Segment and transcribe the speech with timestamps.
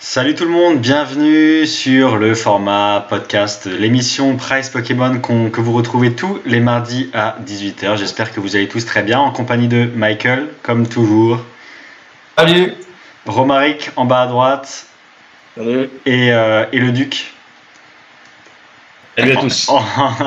[0.00, 6.14] Salut tout le monde, bienvenue sur le format podcast, l'émission Price Pokémon que vous retrouvez
[6.14, 7.96] tous les mardis à 18h.
[7.96, 11.40] J'espère que vous allez tous très bien en compagnie de Michael, comme toujours.
[12.36, 12.74] Salut
[13.26, 14.86] Romaric en bas à droite.
[15.56, 17.34] Salut Et, euh, et le Duc.
[19.18, 19.68] Salut à tous.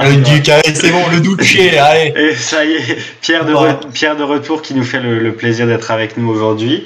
[0.04, 1.42] le Duc, allez, c'est bon, le Duc,
[1.80, 2.14] allez.
[2.16, 5.34] Et ça y est, Pierre de, re- Pierre de retour qui nous fait le, le
[5.34, 6.86] plaisir d'être avec nous aujourd'hui.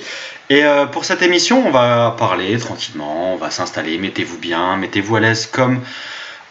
[0.49, 5.15] Et euh, pour cette émission, on va parler tranquillement, on va s'installer, mettez-vous bien, mettez-vous
[5.15, 5.79] à l'aise comme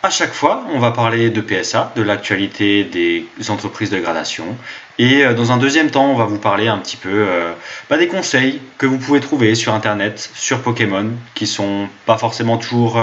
[0.02, 0.65] à chaque fois.
[0.74, 4.57] On va parler de PSA, de l'actualité des entreprises de gradation.
[4.98, 7.52] Et euh, dans un deuxième temps, on va vous parler un petit peu euh,
[7.88, 12.57] bah, des conseils que vous pouvez trouver sur Internet, sur Pokémon, qui sont pas forcément
[12.59, 12.98] toujours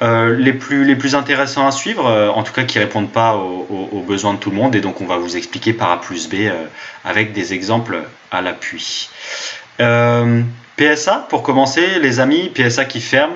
[0.00, 4.34] euh, les, plus, intéressants à suivre, euh, en tout cas qui répondent pas aux, besoins
[4.34, 4.74] de tout le monde.
[4.74, 6.66] Et donc on va vous expliquer par A plus B euh,
[7.04, 9.10] avec des exemples à l'appui.
[9.78, 13.32] PSA, pour commencer, les amis, PSA qui ferme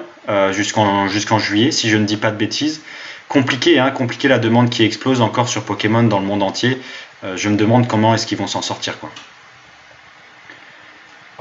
[0.53, 2.83] jusqu'en juillet, si je ne dis pas de bêtises.
[3.29, 6.81] Compliqué, hein, compliqué la demande qui explose encore sur Pokémon dans le monde entier.
[7.37, 8.99] Je me demande comment est-ce qu'ils vont s'en sortir.
[8.99, 9.11] Quoi.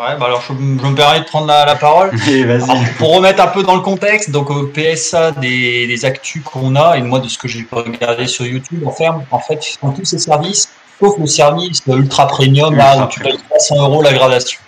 [0.02, 2.10] Ouais, bah alors je, je me permets de prendre la, la parole.
[2.28, 6.76] Alors, pour remettre un peu dans le contexte, donc au PSA des, des actus qu'on
[6.76, 9.78] a, et moi de ce que j'ai regardé sur YouTube, en fait, en fait, ils
[9.78, 14.02] font tous ces services, sauf le service ultra premium, là où tu payes 300 euros
[14.02, 14.60] la gradation.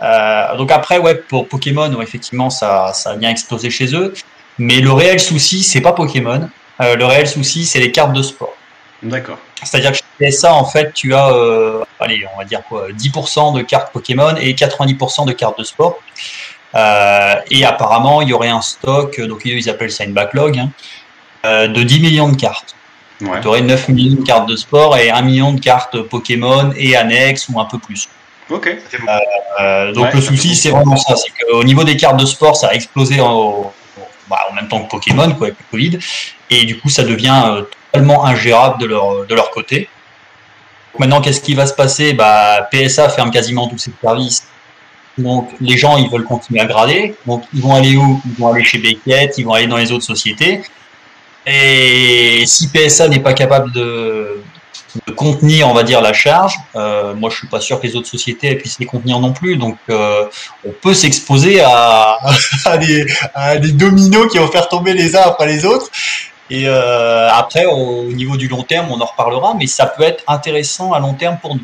[0.00, 4.14] Euh, donc après, ouais, pour Pokémon, ouais, effectivement, ça, ça a bien explosé chez eux.
[4.58, 6.48] Mais le réel souci, c'est pas Pokémon.
[6.80, 8.54] Euh, le réel souci, c'est les cartes de sport.
[9.02, 9.38] D'accord.
[9.62, 13.56] C'est-à-dire que chez PSA, en fait, tu as, euh, allez, on va dire quoi, 10%
[13.56, 15.98] de cartes Pokémon et 90% de cartes de sport.
[16.74, 20.70] Euh, et apparemment, il y aurait un stock, donc ils appellent ça une backlog, hein,
[21.44, 22.74] euh, de 10 millions de cartes.
[23.20, 23.40] Ouais.
[23.40, 26.96] Tu aurais 9 millions de cartes de sport et 1 million de cartes Pokémon et
[26.96, 28.08] annexes ou un peu plus.
[28.50, 28.68] Ok.
[29.60, 32.56] Euh, donc Ouais, le souci, c'est vraiment ça, c'est qu'au niveau des cartes de sport,
[32.56, 33.72] ça a explosé en,
[34.28, 35.98] bah, en même temps que Pokémon, quoi, avec le Covid,
[36.52, 39.88] et du coup, ça devient euh, totalement ingérable de leur, de leur côté.
[40.98, 42.12] Maintenant, qu'est-ce qui va se passer?
[42.12, 44.46] Bah, PSA ferme quasiment tous ses services.
[45.18, 47.14] Donc, les gens, ils veulent continuer à grader.
[47.26, 48.20] Donc, ils vont aller où?
[48.26, 50.62] Ils vont aller chez Beckett, ils vont aller dans les autres sociétés.
[51.46, 54.42] Et si PSA n'est pas capable de,
[55.16, 58.08] contenir, on va dire, la charge, euh, moi, je suis pas sûr que les autres
[58.08, 59.56] sociétés puissent les contenir non plus.
[59.56, 60.24] Donc, euh,
[60.66, 62.18] on peut s'exposer à,
[62.80, 65.90] des, à des dominos qui vont faire tomber les uns après les autres.
[66.54, 70.22] Et euh, après, au niveau du long terme, on en reparlera, mais ça peut être
[70.28, 71.62] intéressant à long terme pour nous.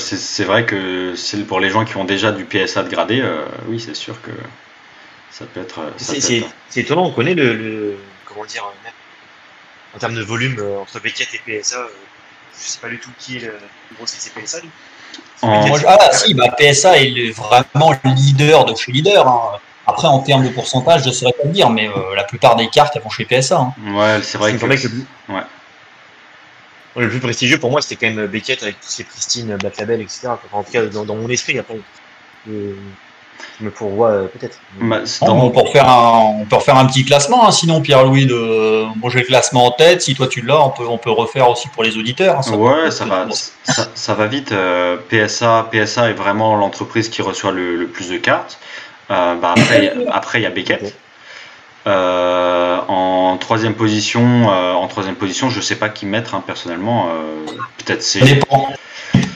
[0.00, 3.44] C'est vrai que c'est pour les gens qui ont déjà du PSA de gradé, euh,
[3.68, 4.32] oui, c'est sûr que
[5.30, 5.92] ça peut être.
[5.98, 8.92] C'est étonnant, on connaît le, le- comment dire, euh, même
[9.94, 11.86] en termes de volume euh, entre Beckett et PSA, euh,
[12.60, 13.52] je sais pas du tout qui est le
[13.86, 14.60] plus gros c'est PSA.
[14.62, 14.70] lui.
[15.42, 19.28] En- ah si, bah, PSA est le- vraiment le leader de chez leader.
[19.28, 19.58] hein.
[19.88, 22.54] Après, en termes de pourcentage, je ne saurais pas le dire, mais euh, la plupart
[22.56, 23.56] des cartes, elles vont chez PSA.
[23.58, 23.72] hein.
[23.94, 24.58] Ouais, c'est vrai que.
[24.58, 25.40] que le plus- Ouais.
[26.96, 30.00] Le plus prestigieux pour moi, c'était quand même Beckett avec tous ses pristines, Black Label,
[30.00, 30.28] etc.
[30.52, 31.76] en tout cas, dans, dans mon esprit, après,
[32.46, 32.52] je,
[33.60, 34.58] je me pourvois euh, peut-être.
[34.80, 38.26] Bah, dans- on, peut refaire un, on peut refaire un petit classement, hein, sinon Pierre-Louis,
[38.26, 38.84] de...
[38.98, 41.48] moi j'ai le classement en tête, si toi tu l'as, on peut, on peut refaire
[41.48, 42.38] aussi pour les auditeurs.
[42.38, 43.26] hein, ça Ouais, peut- ça va,
[43.62, 44.50] ça, ça va vite.
[44.50, 48.58] euh, PSA, PSA est vraiment l'entreprise qui reçoit le, le plus de cartes.
[49.10, 50.94] Euh, bah, après, il y a- après, il y a Beckett.
[51.86, 57.08] Euh, en troisième position, euh, en troisième position, je sais pas qui mettre hein, personnellement.
[57.08, 58.68] euh, Peut-être c'est Ça dépend.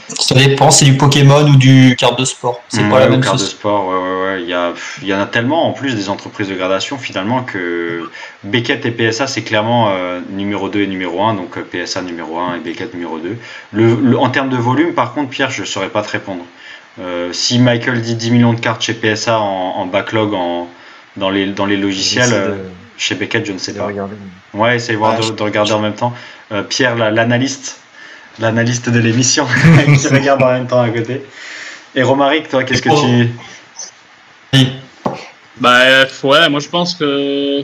[0.09, 2.60] Ça dépend, c'est du Pokémon ou du carte de sport.
[2.69, 3.50] C'est pas la même carte de chose.
[3.50, 3.88] sport.
[3.88, 4.43] Ouais, ouais, ouais.
[4.43, 7.43] Il y, a, il y en a tellement en plus des entreprises de gradation finalement
[7.43, 8.10] que
[8.44, 9.91] Beckett et PSA c'est clairement
[10.31, 13.39] numéro 2 et numéro 1, donc PSA numéro 1 et Beckett numéro 2.
[13.72, 16.44] Le, le- en termes de volume, par contre, Pierre, je ne saurais pas te répondre.
[17.00, 19.44] Euh, si Michael dit 10 millions de cartes chez PSA en,
[19.78, 20.69] en backlog en,
[21.16, 22.58] dans, les, dans les logiciels, euh, de-
[22.98, 23.86] chez Beckett, je ne sais pas.
[23.86, 24.14] regarder.
[24.53, 26.12] Ouais, essayez voir Ouais, de, regarder en même temps.
[26.53, 27.80] Euh, Pierre, la- l'analyste,
[28.38, 29.47] l'analyste de l'émission,
[29.98, 31.22] qui regarde en même temps à côté.
[31.94, 33.00] Et Romaric, toi, qu'est-ce que Oh.
[33.06, 33.28] tu.
[35.60, 37.60] Bah euh, ouais, moi je pense que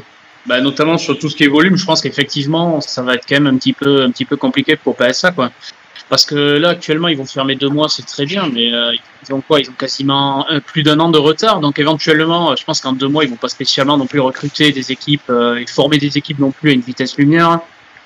[0.46, 3.36] bah, notamment sur tout ce qui est volume, je pense qu'effectivement ça va être quand
[3.36, 5.50] même un petit peu un petit peu compliqué pour PSA quoi.
[6.08, 8.92] Parce que là actuellement ils vont fermer deux mois, c'est très bien, mais euh,
[9.28, 9.60] ils ont quoi?
[9.60, 12.92] Ils ont quasiment un- plus d'un an de retard, donc éventuellement, euh, je pense qu'en
[12.94, 16.16] deux mois ils vont pas spécialement non plus recruter des équipes euh, et former des
[16.16, 17.60] équipes non plus à une vitesse lumière.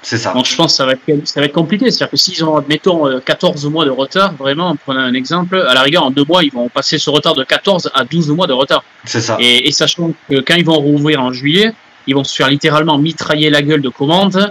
[0.04, 0.32] C'est ça.
[0.32, 1.88] Donc je pense que ça va être, ça va être compliqué.
[1.92, 5.56] C'est-à-dire que s'ils ont, admettons, euh, 14 mois de retard, vraiment, en prenant un exemple,
[5.56, 8.30] à la rigueur, en deux mois, ils vont passer ce retard de 14 à 12
[8.30, 8.82] mois de retard.
[9.04, 9.36] C'est ça.
[9.38, 11.72] Et, et sachant que quand ils vont rouvrir en juillet,
[12.08, 14.50] ils vont se faire littéralement mitrailler la gueule de commandes.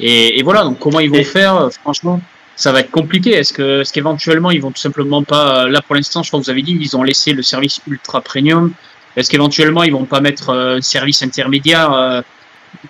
[0.00, 2.20] Et, et voilà, donc comment ils vont Et- faire, euh, franchement,
[2.60, 3.30] ça va être compliqué.
[3.30, 6.44] Est-ce que, est-ce qu'éventuellement ils vont tout simplement pas, là pour l'instant, je crois que
[6.44, 8.72] vous avez dit, ils ont laissé le service ultra premium.
[9.16, 12.22] Est-ce qu'éventuellement ils vont pas mettre un service intermédiaire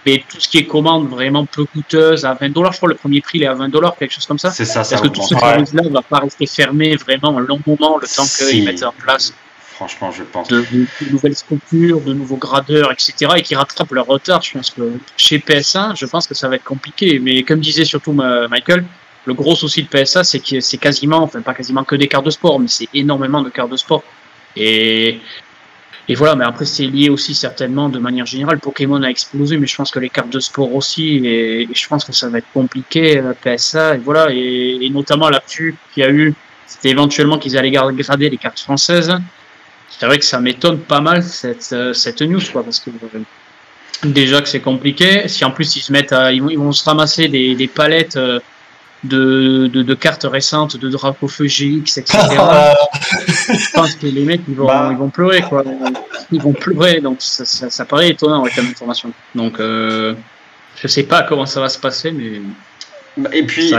[0.07, 2.95] mais tout ce qui est commande vraiment peu coûteuse à 20 dollars, je crois le
[2.95, 4.51] premier prix il est à 20 dollars, quelque chose comme ça.
[4.51, 4.95] C'est ça, ça.
[4.95, 8.07] Est-ce que tout ce service-là ne va pas rester fermé vraiment un long moment, le
[8.07, 9.33] temps qu'ils mettent en place
[9.75, 10.49] Franchement, je pense.
[10.49, 13.33] De, de, nouvelles structures, de nouveaux gradeurs, etc.
[13.37, 14.43] et qui rattrapent leur retard.
[14.43, 14.83] Je pense que
[15.17, 17.19] chez PSA, je pense que ça va être compliqué.
[17.19, 18.85] Mais comme disait surtout Michael,
[19.27, 22.25] le gros souci de PSA, c'est que c'est quasiment, enfin pas quasiment que des cartes
[22.25, 24.03] de sport, mais c'est énormément de cartes de sport.
[24.57, 25.21] Et
[26.09, 28.59] et voilà, mais après c'est lié aussi certainement de manière générale.
[28.59, 32.05] Pokémon a explosé, mais je pense que les cartes de sport aussi, et, je pense
[32.05, 33.97] que ça va être compliqué PSA.
[33.97, 36.35] Et voilà, et, et notamment l'actu qu'il y a eu,
[36.67, 39.13] c'était éventuellement qu'ils allaient grader les cartes françaises.
[39.89, 42.91] C'est vrai que ça m'étonne pas mal cette, cette news, quoi, parce que
[44.05, 45.29] déjà que c'est compliqué.
[45.29, 47.69] Si en plus ils se mettent à, ils vont, ils vont se ramasser des, des
[47.69, 48.41] palettes euh,
[49.05, 52.19] de, de, de, cartes récentes, de drapeaux feu GX, etc.
[53.49, 54.89] je pense que les mecs, ils vont, bah.
[54.93, 55.65] ils vont pleurer, quoi.
[56.33, 59.13] Ils vont pleurer, donc ça, ça, ça paraît étonnant avec la information.
[59.35, 60.15] Donc, euh,
[60.77, 62.41] je sais pas comment ça va se passer, mais
[63.33, 63.73] et puis,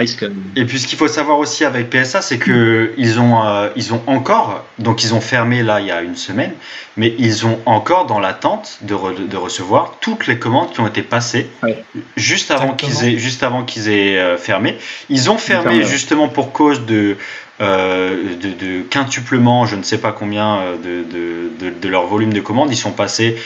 [0.55, 3.93] et puis ce qu'il faut savoir aussi avec PSA, c'est que ils ont, euh, ils
[3.93, 6.53] ont encore, donc ils ont fermé là il y a une semaine,
[6.97, 8.95] mais ils ont encore dans l'attente de,
[9.27, 11.49] de, recevoir toutes les commandes qui ont été passées
[12.15, 14.77] juste avant qu'ils aient, juste avant qu'ils aient euh, fermé.
[15.09, 17.17] Ils ont fermé justement pour cause de,
[17.61, 22.41] euh, de, de, quintuplement, je ne sais pas combien de, de, de, leur volume de
[22.41, 22.71] commandes.
[22.71, 23.37] Ils sont passés,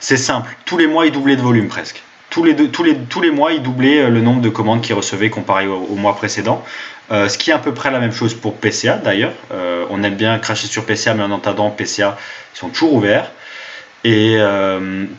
[0.00, 2.96] c'est simple, tous les mois ils doublaient de volume presque tous les, deux, tous, les,
[2.96, 6.14] tous les mois, ils doublaient euh, le nombre de commandes qu'ils recevaient comparé au, mois
[6.16, 6.64] précédent.
[7.10, 9.32] Euh, ce qui est à peu près la même chose pour PCA d'ailleurs.
[9.52, 12.16] Euh, on aime bien cracher sur PCA, mais en entendant PCA,
[12.54, 13.32] ils sont toujours ouverts.
[14.04, 14.38] Et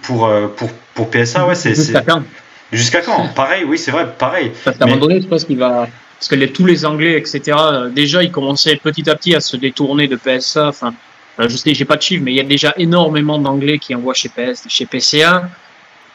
[0.02, 1.76] pour, pour, pour PSA, ouais, c'est.
[1.76, 2.24] Jusqu'à quand?
[2.72, 3.28] Jusqu'à quand?
[3.36, 4.54] Pareil, oui, c'est vrai, pareil.
[4.64, 5.88] Parce qu'à un moment donné, je pense qu'il va.
[6.18, 7.56] Parce que les, tous les Anglais, etc.,
[7.94, 10.70] déjà, ils commençaient petit à petit à se détourner de PSA.
[10.70, 10.96] Enfin,
[11.38, 14.16] je sais, j'ai pas de chiffres, mais il y a déjà énormément d'Anglais qui envoient
[14.16, 15.48] chez, PS, chez PCA.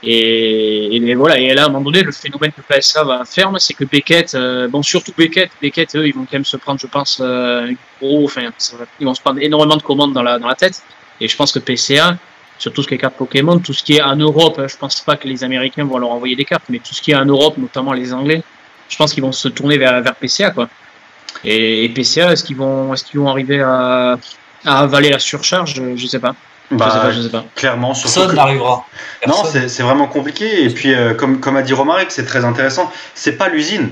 [0.03, 3.75] Et, voilà, et là, à un moment donné, le phénomène que PSA va faire, c'est
[3.75, 6.87] que Beckett, euh, bon, surtout Beckett, Beckett, eux, ils vont quand même se prendre, je
[6.87, 8.51] pense, euh, gros, enfin,
[9.01, 10.83] ils vont se prendre énormément de commandes dans la, dans la tête.
[11.21, 12.19] Et je pense que PCA,
[12.59, 14.77] sur tout ce qui est cartes Pokémon, tout ce qui est en Europe, hein, je
[14.77, 17.17] pense pas que les Américains vont leur envoyer des cartes, mais tout ce qui est
[17.17, 18.43] en Europe, notamment les Anglais,
[18.89, 20.69] je pense qu'ils vont se tourner vers, vers PCA, quoi.
[21.45, 24.19] Et, PCA, est-ce qu'ils vont, est-ce vont arriver à,
[24.65, 25.81] à avaler la surcharge?
[25.95, 26.35] Je sais pas.
[26.71, 27.45] Bah, je sais pas, je sais pas.
[27.55, 28.85] Clairement, personne n'arrivera.
[29.27, 30.65] Non, c'est vraiment compliqué.
[30.65, 32.91] Et puis, euh, comme, comme a dit Romaric, c'est très intéressant.
[33.15, 33.91] C'est pas l'usine.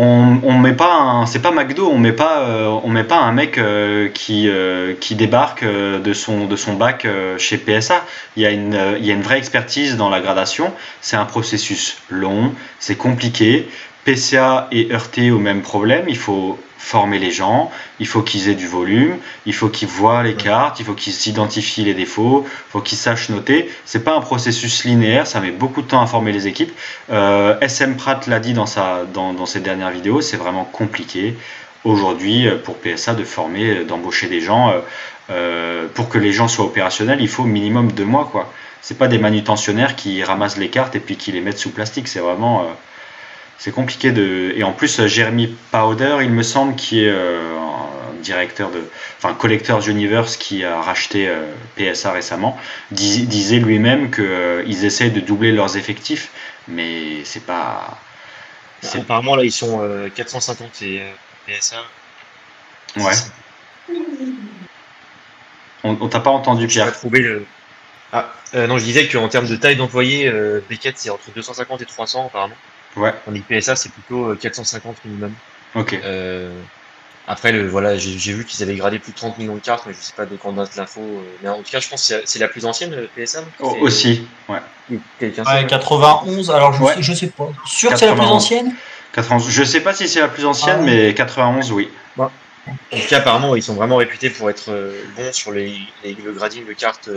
[0.00, 3.32] On, on met pas c'est pas McDo, on met pas, euh, on met pas un
[3.32, 4.48] mec euh, qui,
[5.00, 7.06] qui débarque de son, de son bac
[7.38, 8.04] chez PSA.
[8.36, 10.72] Il y, a une, il y a une vraie expertise dans la gradation.
[11.00, 13.68] C'est un processus long, c'est compliqué.
[14.08, 16.06] PCA est heurté au même problème.
[16.08, 17.70] Il faut former les gens,
[18.00, 21.12] il faut qu'ils aient du volume, il faut qu'ils voient les cartes, il faut qu'ils
[21.12, 23.70] s'identifient les défauts, il faut qu'ils sachent noter.
[23.84, 26.72] C'est pas un processus linéaire, ça met beaucoup de temps à former les équipes.
[27.10, 31.36] Euh, SM Pratt l'a dit dans, sa, dans, ses dernières vidéos, c'est vraiment compliqué
[31.84, 34.72] aujourd'hui euh, pour PSA de former, euh, d'embaucher des gens.
[35.94, 38.26] pour que les gens soient opérationnels, il faut minimum deux mois.
[38.32, 38.50] quoi.
[38.80, 42.08] C'est pas des manutentionnaires qui ramassent les cartes et puis qui les mettent sous plastique.
[42.08, 42.64] C'est vraiment
[43.58, 44.52] c'est compliqué de.
[44.56, 47.56] Et en plus, Jeremy Powder, il me semble, qui est euh,
[48.22, 48.88] directeur de.
[49.18, 52.56] Enfin, Collectors Universe, qui a racheté euh, PSA récemment,
[52.92, 56.30] disait lui-même qu'ils euh, essaient de doubler leurs effectifs,
[56.68, 57.98] mais c'est pas.
[58.94, 59.82] Apparemment, là, ils sont
[60.14, 61.02] 450 et
[61.48, 61.82] PSA.
[62.96, 63.12] Ouais.
[65.82, 66.92] On, on t'a pas entendu, Pierre.
[66.92, 67.44] trouvé le.
[68.12, 70.32] Ah, non, je disais qu'en termes de taille d'employés,
[70.70, 72.54] Beckett, c'est entre 250 et 300, apparemment.
[72.96, 73.14] Ouais.
[73.24, 75.32] Tandis que PSA, c'est plutôt 450 euh, minimum.
[75.74, 75.94] Ok.
[75.94, 76.60] Euh,
[77.26, 79.92] après, le, voilà, j'ai vu qu'ils avaient gradé plus de 30 millions de cartes, mais
[79.92, 81.00] je sais pas de quand date l'info.
[81.00, 83.44] Euh, mais en tout cas, je pense que c'est la plus ancienne, PSA.
[83.60, 84.60] Oh, aussi, ouais.
[84.90, 87.48] ouais 91, alors je, sais, je sais pas.
[87.66, 88.74] Sûr que c'est la plus ancienne?
[89.12, 89.50] 91.
[89.50, 91.90] Je sais pas si c'est la plus ancienne, ah mais 91, oui.
[92.18, 92.30] En
[92.90, 94.70] tout cas, apparemment, ils sont vraiment réputés pour être
[95.16, 97.08] bons sur les, le grading de cartes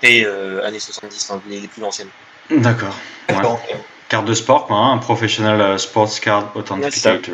[0.00, 0.24] pré
[0.64, 2.08] années 70, les, plus anciennes.
[2.50, 2.96] D'accord.
[4.12, 7.32] Carte de sport, quoi, hein, un professional euh, sports card authenticator.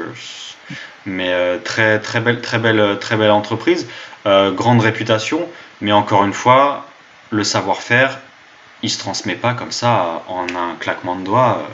[1.07, 3.89] Mais euh, très très belle très belle très belle entreprise,
[4.27, 5.49] euh, grande réputation,
[5.81, 6.87] mais encore une fois,
[7.31, 8.21] le savoir-faire,
[8.83, 11.69] il se transmet pas comme ça en un claquement de doigts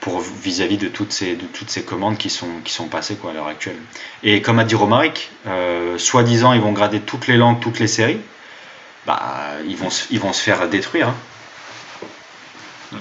[0.00, 3.30] pour vis-à-vis de toutes ces de toutes ces commandes qui sont qui sont passées quoi
[3.30, 3.80] à l'heure actuelle.
[4.22, 5.30] Et comme a dit Romaric,
[5.96, 8.20] soi-disant ils vont grader toutes les langues, toutes les séries,
[9.06, 9.22] bah
[9.66, 11.08] ils vont ils vont se faire détruire.
[12.92, 12.98] Hein.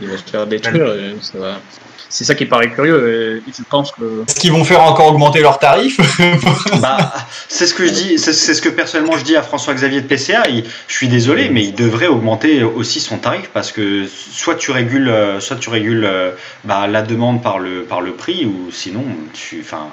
[0.00, 0.86] Ils vont se faire détruire.
[1.22, 1.60] ça va-
[2.08, 3.42] C'est ça qui paraît curieux.
[3.46, 4.22] Et je pense que.
[4.28, 5.98] Est-ce qu'ils vont faire encore augmenter leurs tarifs
[6.80, 7.12] Bah,
[7.48, 10.48] c'est ce que je dis, c'est ce que personnellement je dis à François-Xavier de PCA.
[10.48, 14.70] il- je suis désolé, mais il devrait augmenter aussi son tarif parce que soit tu
[14.70, 16.32] régules, euh, soit tu régules euh,
[16.64, 19.88] bah, la demande par le par le prix ou sinon tu, enfin,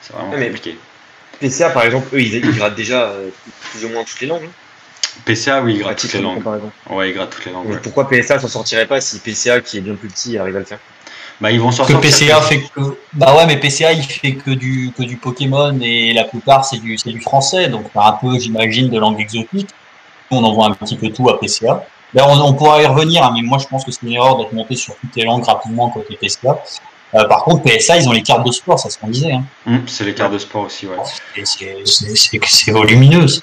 [0.00, 0.76] c'est vraiment mais- compliqué.
[1.40, 3.28] PCA, par exemple, eux, ils, ils grattent déjà euh,
[3.72, 4.44] plus ou moins toutes les langues.
[4.44, 4.50] hein,
[5.24, 6.42] PCA, oui, il gratte toutes les langues.
[6.90, 7.66] Ouais, il gratte toutes les langues.
[7.68, 7.80] Mais ouais.
[7.82, 10.64] pourquoi PSA s'en sortirait pas si PCA, qui est bien plus petit, arrive à le
[10.64, 10.78] faire
[11.40, 12.00] Bah, ils vont que sortir.
[12.00, 12.80] PCA fait que
[13.12, 16.78] bah ouais mais PCA il fait que du que du Pokémon et la plupart c'est
[16.78, 19.68] du c'est du français donc un peu j'imagine de langue exotique
[20.30, 23.32] on envoie un petit peu tout à PCA Ben, on, on pourra y revenir hein,
[23.34, 25.90] mais moi je pense que c'est une erreur d'être monté sur toutes les langues rapidement
[25.90, 26.58] côté PCA
[27.14, 29.44] Euh, par contre PSA ils ont les cartes de sport ça se qu'on disait hein.
[29.66, 30.96] Hum, c'est les cartes de sport aussi, ouais.
[31.36, 33.42] Et c'est volumineuse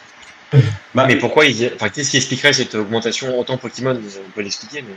[0.95, 1.71] Bah, Mais pourquoi ils...
[1.75, 4.95] enfin, qu'est-ce qui expliquerait cette augmentation Autant Pokémon, on peut l'expliquer, mais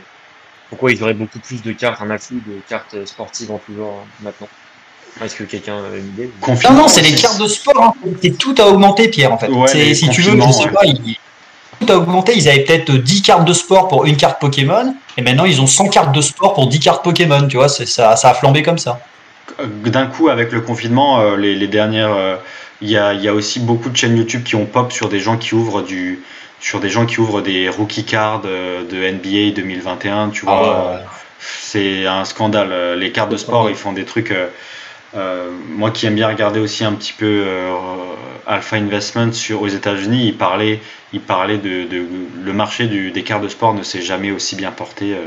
[0.69, 4.05] pourquoi ils auraient beaucoup plus de cartes, un afflux de cartes sportives en tout genre
[4.21, 4.47] maintenant?
[5.23, 6.31] Est-ce que quelqu'un a une idée?
[6.63, 7.83] Non, non, c'est les cartes de sport.
[7.83, 8.09] Hein.
[8.21, 9.47] C'est tout a augmenté, Pierre, en fait.
[9.47, 10.71] Ouais, si tu veux, je sais ouais.
[10.71, 11.17] pas, ils-
[11.79, 12.33] tout a augmenté.
[12.35, 15.67] Ils avaient peut-être 10 cartes de sport pour une carte Pokémon, et maintenant ils ont
[15.67, 17.47] 100 cartes de sport pour 10 cartes Pokémon.
[17.47, 18.99] Tu vois, c'est ça, ça a flambé comme ça.
[19.85, 22.37] D'un coup, avec le confinement, euh, les, les dernières, euh,
[22.83, 25.09] il y, a, il y a aussi beaucoup de chaînes YouTube qui ont pop sur
[25.09, 26.19] des gens qui ouvrent du,
[26.59, 30.29] sur des gens qui ouvrent des rookie cards euh, de NBA 2021.
[30.29, 31.05] Tu vois, Ah ouais.
[31.39, 32.97] c'est un scandale.
[32.99, 34.31] Les cartes de sport, ils font des trucs.
[34.31, 34.47] euh,
[35.15, 37.71] euh, moi qui aime bien regarder aussi un petit peu euh,
[38.47, 40.81] Alpha Investment sur, aux États-Unis, il parlait,
[41.13, 42.07] il parlait de, de-
[42.43, 45.19] le marché du, des cartes de sport ne s'est jamais aussi bien porté euh,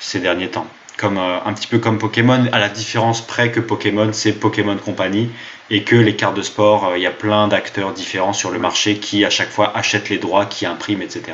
[0.00, 0.66] ces derniers temps.
[0.96, 4.76] Comme, euh, un petit peu comme Pokémon, à la différence près que Pokémon, c'est Pokémon
[4.76, 5.28] Company
[5.70, 8.58] et que les cartes de sport, euh, il y a plein d'acteurs différents sur le
[8.58, 11.32] marché qui à chaque fois achètent les droits, qui impriment, etc.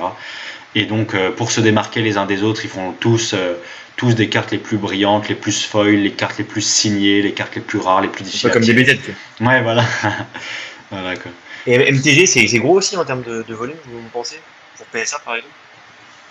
[0.75, 3.55] Et donc, euh, pour se démarquer les uns des autres, ils font tous, euh,
[3.97, 7.33] tous des cartes les plus brillantes, les plus foil, les cartes les plus signées, les
[7.33, 8.51] cartes les plus rares, les plus difficiles.
[8.51, 9.49] pas à comme des quoi.
[9.49, 9.85] Ouais, voilà.
[10.91, 11.33] voilà quoi.
[11.67, 14.41] Et MTG, c'est c'est gros aussi en termes de, de volume, vous pensez?
[14.77, 15.55] Pour PSA par exemple?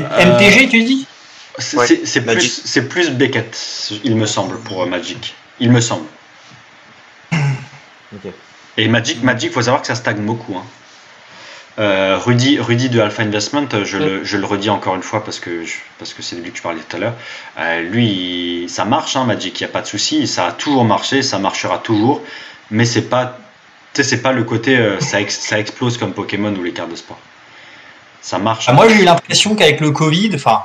[0.01, 1.05] Euh, MTG, tu dis?
[1.59, 1.87] C'est Ouais,
[2.35, 5.35] plus, c'est plus Beckett, il me semble, pour euh, Magic.
[5.59, 6.05] Il me semble.
[8.77, 10.55] Et Magic, Magic, faut savoir que ça stagne beaucoup.
[10.57, 10.63] hein.
[11.77, 15.39] Euh, Rudy, Rudy de Alpha Investment, je, le, je le redis encore une fois parce
[15.39, 17.13] que je- parce que c'est de lui que je parlais tout à l'heure.
[17.57, 20.83] Euh, lui, ça marche, hein, Magic, il n'y a pas de souci, ça a toujours
[20.83, 22.21] marché, ça marchera toujours,
[22.69, 23.37] mais c'est pas,
[23.93, 26.73] tu sais, c'est pas le côté euh, ça, ex- ça explose comme Pokémon ou les
[26.73, 27.19] cartes de sport.
[28.21, 28.65] Ça marche.
[28.67, 30.63] Ah, Moi, j'ai eu l'impression qu'avec le Covid, enfin,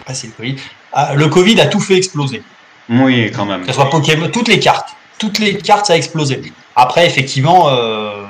[0.00, 0.56] après c'est le Covid,
[0.92, 2.42] ah, le Covid a tout fait exploser.
[2.88, 3.62] Oui, quand même.
[3.62, 4.90] Que ce soit Pokémon, toutes les cartes.
[5.18, 6.40] Toutes les cartes, ça a explosé.
[6.76, 8.22] Après, effectivement, euh,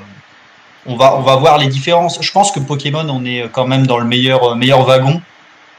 [0.86, 2.18] on, va, on va voir les différences.
[2.22, 5.20] Je pense que Pokémon, on est quand même dans le meilleur, euh, meilleur wagon.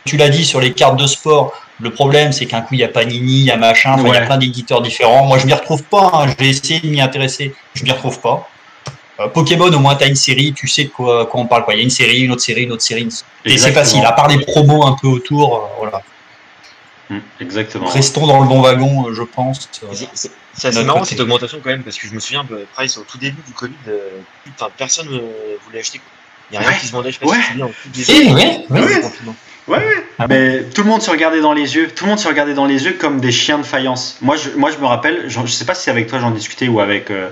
[0.05, 2.83] Tu l'as dit sur les cartes de sport, le problème, c'est qu'un coup, il y
[2.83, 5.25] a Panini, il y a machin, il y a plein d'éditeurs différents.
[5.25, 6.11] Moi, je m'y retrouve pas.
[6.13, 6.33] hein.
[6.39, 7.53] J'ai essayé de m'y intéresser.
[7.73, 8.47] Je m'y retrouve pas.
[9.19, 11.63] Euh, Pokémon, au moins, tu as une série, tu sais de quoi, quoi on parle.
[11.65, 11.73] Quoi.
[11.73, 13.07] Il y a une série, une autre série, une autre série.
[13.45, 14.05] Et c'est facile.
[14.05, 16.01] À part les promos un peu autour, euh, voilà.
[17.09, 17.87] Mm, Exactement.
[17.87, 19.69] Restons dans le bon wagon, euh, je pense.
[19.71, 21.11] C'est- assez Notre marrant côté.
[21.11, 23.53] cette augmentation quand même, parce que je me souviens, bah, Price, au tout début du
[23.53, 23.97] Covid, euh,
[24.55, 25.19] enfin, personne ne
[25.65, 25.99] voulait acheter.
[25.99, 26.07] quoi.
[26.49, 26.79] Il n'y a rien Ouais.
[26.81, 27.37] qui se vendait, je sais pas Ouais.
[27.93, 28.23] si
[29.67, 29.81] ouais.
[30.19, 32.53] Ah Mais tout le monde se regardait dans les yeux, tout le monde se regardait
[32.53, 34.17] dans les yeux comme des chiens de faïence.
[34.21, 36.67] Moi, je, moi, je me rappelle, je, je sais pas si avec toi j'en discutais
[36.67, 37.29] ou avec euh,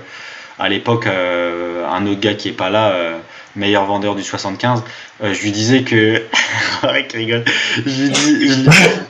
[0.58, 3.18] à l'époque euh, un autre gars qui est pas là, euh,
[3.56, 4.82] meilleur vendeur du 75.
[5.22, 6.22] euh, je lui disais que.
[7.86, 7.88] Je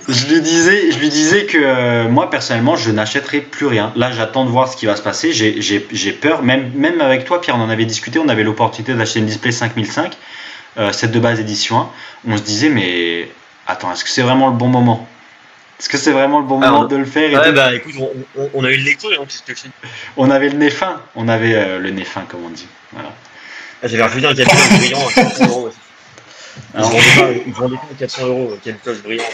[0.08, 3.92] je, lui- disais, je lui disais que moi personnellement, je n'achèterai plus rien.
[3.96, 5.32] Là, j'attends de voir ce qui va se passer.
[5.32, 8.18] J'ai- peur, même même avec toi, Pierre, on en avait discuté.
[8.18, 10.16] On avait l'opportunité d'acheter une display 5005,
[10.78, 11.88] euh, cette de base édition 1
[12.28, 13.28] on se disait mais
[13.66, 15.08] attends est-ce que c'est vraiment le bon moment?
[15.78, 17.95] Est-ce que c'est vraiment le bon Ah, moment de le faire et Ouais, bah écoute,
[17.99, 19.68] on, on- on a eu le hein, je fais
[20.16, 21.00] on avait le nez fin.
[21.14, 22.66] On avait euh, le nez fin comme on dit.
[22.92, 23.12] Voilà.
[23.83, 25.68] Ah, J'avais refusé un camouflage brillant à 400 euros.
[26.75, 29.25] Ils Alors, vendaient pas, à 400 euros, euh, camouflage brillant.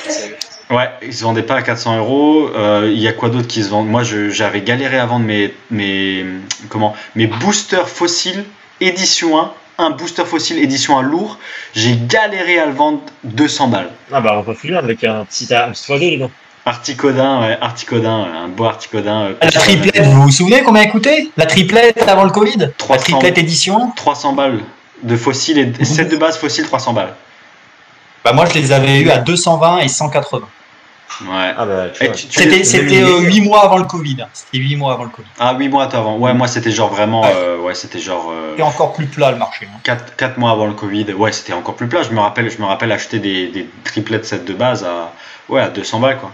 [0.71, 2.51] ouais ils se vendaient pas à 400 euros.
[2.55, 3.89] Euh, il y a quoi d'autre qui se vendent?
[3.89, 6.25] Moi j'avais galéré à vendre mes mes
[6.69, 6.97] comment?
[7.15, 8.45] Mes boosters fossiles
[8.81, 11.39] édition 1 un booster fossile édition 1 lourd
[11.75, 15.47] j'ai galéré à le vendre 200 balles Ah bah on peut finir avec un petit,
[15.55, 16.31] un petit oiseau dedans.
[16.65, 19.23] Articodin, ouais, Articodin, ouais, un beau Articodin.
[19.23, 21.29] euh, La triplette, vous vous souvenez combien elle coûtait?
[21.37, 22.57] La triplette avant le Covid?
[22.59, 23.03] La 300.
[23.03, 23.91] triplette édition?
[23.97, 24.61] 300 balles
[25.03, 27.15] de fossiles et 7 de base fossiles 300 balles.
[28.25, 30.47] Bah moi je les avais eu à 220 et 180.
[31.21, 31.54] Ouais.
[31.57, 34.16] Ah bah, C'était c'était 8 mois avant le Covid.
[34.23, 34.28] hein.
[34.33, 35.28] C'était 8 mois avant le Covid.
[35.38, 36.16] Ah, 8 mois avant.
[36.16, 37.23] Ouais, moi c'était genre vraiment.
[37.23, 37.33] Ouais.
[37.35, 38.31] euh, ouais, c'était genre.
[38.33, 39.66] euh, Et encore plus plat le marché.
[39.73, 39.78] hein.
[40.16, 42.02] 4, mois avant le Covid, ouais, c'était encore plus plat.
[42.02, 45.12] Je me rappelle, je me rappelle acheter des, des triplets sets de base à,
[45.49, 46.31] ouais, à 200 balles, quoi.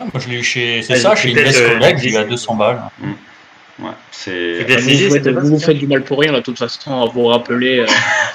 [0.00, 2.30] Ah, Moi, je l'ai eu chez, c'est ça, chez euh, Collect, j'ai eu à des-
[2.30, 2.80] 200 balles.
[3.80, 4.64] Ouais, c'est.
[5.32, 7.78] Vous, vous faites du mal pour rien, là, de toute façon, à vous rappeler.
[7.80, 7.86] euh,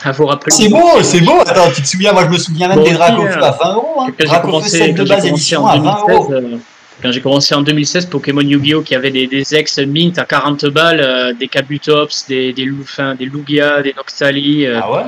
[0.06, 1.42] à vous rappeler C'est beau, c'est beau.
[1.42, 3.42] Attends, tu te souviens, moi je me souviens même Bon, des Dracofeu hein.
[3.42, 4.02] à 20 euros.
[4.02, 4.08] Hein.
[4.08, 6.28] Quand j'ai Dracofeu commencé, set de quand j'ai base commencé édition en à 20 euros.
[6.30, 6.58] 2016, euh,
[7.02, 8.82] quand j'ai commencé en 2016, Pokémon Yu-Gi-Oh!
[8.84, 12.66] qui avait des, des ex mint à 40 balles, euh, des Kabutops, des, des,
[13.20, 14.66] des Lugia, des Noxtali.
[14.66, 15.02] euh, Ah ouais?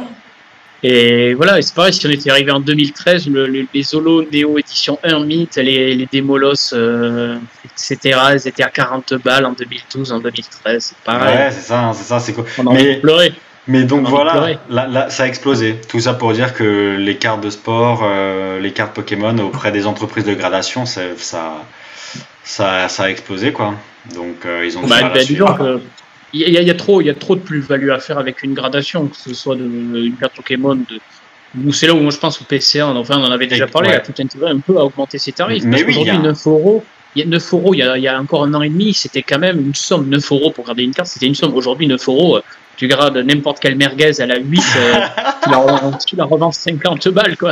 [0.83, 4.23] Et voilà, et c'est pareil, si on était arrivé en 2013, le, le- les Zolo
[4.31, 9.53] Neo édition 1 mint, les, les Démolos, euh, etc., elles étaient à 40 balles en
[9.53, 10.83] 2012, en 2013.
[10.83, 11.35] C'est pareil.
[11.37, 12.43] Ouais, c'est ça, c'est ça, c'est quoi.
[12.59, 13.33] on Mais- pleurer.
[13.67, 15.77] Mais donc On voilà, là, là, ça a explosé.
[15.89, 19.87] Tout ça pour dire que les cartes de sport, euh, les cartes Pokémon auprès des
[19.87, 21.01] entreprises de gradation, ça,
[22.43, 23.73] ça, ça a explosé, quoi.
[24.13, 25.79] Donc euh, ils ont Bah, bah, disons que
[26.33, 28.17] il y, a- il y a trop, il y a trop de plus-value à faire
[28.17, 30.75] avec une gradation, que ce soit de, une carte Pokémon.
[30.75, 30.99] De,
[31.71, 33.89] c'est là où moi je pense au PCA, enfin, on en avait déjà Et- parlé,
[33.89, 33.95] ouais.
[33.95, 35.63] a tout intérêt un peu à augmenter ses tarifs.
[35.63, 36.83] Mais parce oui, y a- 9 euros,
[37.15, 38.69] il y a 9 euros, il y a, il y a encore un an et
[38.69, 40.09] demi, c'était quand même une somme.
[40.09, 41.53] 9 euros pour garder une carte, c'était une somme.
[41.53, 42.41] Aujourd'hui, 9 euros, euh,
[42.75, 44.93] tu grades n'importe quelle merguez à la 8, euh,
[45.43, 47.51] tu, la revends, tu la revends 50 balles, quoi.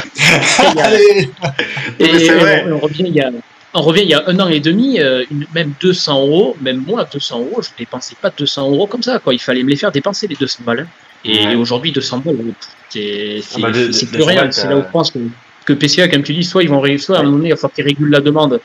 [1.99, 2.65] Et vrai.
[2.67, 3.31] on, on revient il y a,
[3.73, 6.83] on revient il y a un an et demi, euh, une- même 200 euros, même
[6.85, 9.33] moi 200 euros, je dépensais pas 200 euros comme ça, quoi.
[9.33, 10.87] Il fallait me les faire dépenser les 200 balles.
[11.25, 11.55] Et Ouais.
[11.55, 12.35] aujourd'hui 200 balles,
[12.89, 14.51] c'est c'est Ah bah, plus 200 rien.
[14.51, 15.19] C'est là où je pense que,
[15.65, 17.51] que PCA, comme tu dis, soit ils vont réussir, soit à un moment donné, il
[17.51, 18.59] va falloir qu'ils régulent la demande,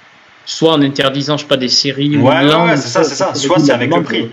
[0.45, 2.17] soit en interdisant, je sais pas, des séries.
[2.17, 3.33] ou Ouais, une ouais, ouais, c'est ça, c'est ça.
[3.35, 4.23] Soit c'est la avec le prix.
[4.23, 4.27] euh,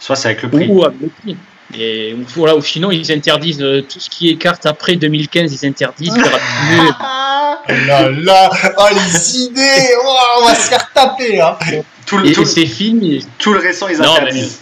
[0.00, 0.66] Soit c'est avec le prix.
[0.68, 1.36] ou avec le prix.
[1.78, 5.66] Et voilà, ou sinon ils interdisent euh, tout ce qui est carte après 2015, ils
[5.66, 6.12] interdisent.
[7.68, 11.56] Oh là là Oh les idées Oh, On va se faire taper hein.
[12.06, 13.24] Tout, le, et, tout, et c'est fini.
[13.38, 14.60] tout le récent, ils Non, interdisent.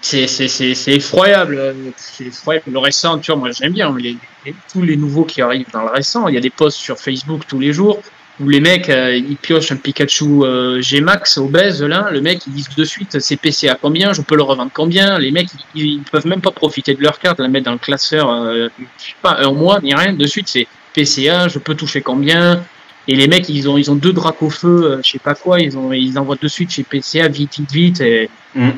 [0.00, 1.74] C'est c'est- c'est- c'est effroyable.
[1.96, 2.70] C'est effroyable.
[2.70, 4.16] Le récent, tu vois, moi j'aime bien les-
[4.46, 6.28] les- tous les nouveaux qui arrivent dans le récent.
[6.28, 8.00] Il y a des posts sur Facebook tous les jours
[8.40, 12.08] où les mecs euh, ils piochent un Pikachu euh, G-Max obèse là.
[12.10, 15.18] Le mec ils disent de suite c'est PC à combien, je peux le revendre combien.
[15.18, 17.78] Les mecs ils, ils peuvent même pas profiter de leur carte, la mettre dans le
[17.78, 20.12] classeur, euh, je sais pas un mois ni rien.
[20.12, 22.64] De suite c'est PCA, je peux toucher combien.
[23.06, 25.76] Et les mecs ils ont ils ont deux Dracofeu, euh, je sais pas quoi, ils
[25.78, 28.00] ont ils envoient de suite chez PCA vite vite vite.
[28.00, 28.70] Et, Mm.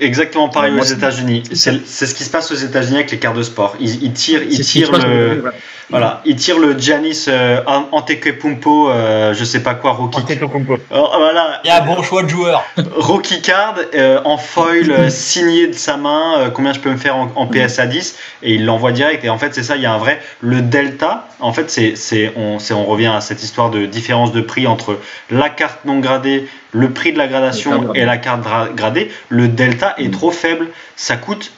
[0.00, 1.44] Exactement pareil aux États-Unis.
[1.52, 3.76] C'est ce qui se passe aux États-Unis avec les cartes de sport.
[3.80, 5.56] Ils, ils tirent, ils tirent passe le, voilà.
[5.90, 10.20] Voilà, ils tirent le Giannis euh, Antetokounmpo, euh, je sais pas quoi, Rocky.
[10.20, 10.78] Antetokounmpo.
[10.90, 12.64] Oh, voilà, Il y a un bon choix de joueur.
[12.96, 16.96] Rocky Card euh, en foil euh, signé de sa main, euh, combien je peux me
[16.96, 19.24] faire en, en PSA 10 et il l'envoie direct.
[19.24, 20.20] Et en fait, c'est ça, il y a un vrai.
[20.40, 24.32] Le delta, en fait, c'est, c'est, on, c'est, on revient à cette histoire de différence
[24.32, 24.98] de prix entre
[25.30, 28.42] la carte non gradée, le prix de la gradation et la carte
[28.74, 29.10] gradée.
[29.28, 31.52] Le delta est trop faible, ça coûte.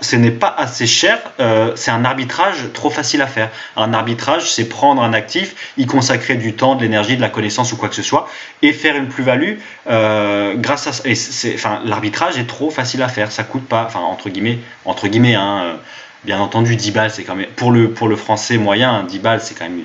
[0.00, 3.50] Ce n'est pas assez cher, euh, c'est un arbitrage trop facile à faire.
[3.76, 7.72] Un arbitrage, c'est prendre un actif, y consacrer du temps, de l'énergie, de la connaissance
[7.72, 8.28] ou quoi que ce soit,
[8.62, 13.08] et faire une plus-value euh, grâce à et c'est enfin l'arbitrage est trop facile à
[13.08, 15.76] faire ça coûte pas enfin entre guillemets entre guillemets hein, euh,
[16.24, 19.40] bien entendu 10 balles c'est quand même pour le pour le français moyen 10 balles
[19.40, 19.82] c'est quand même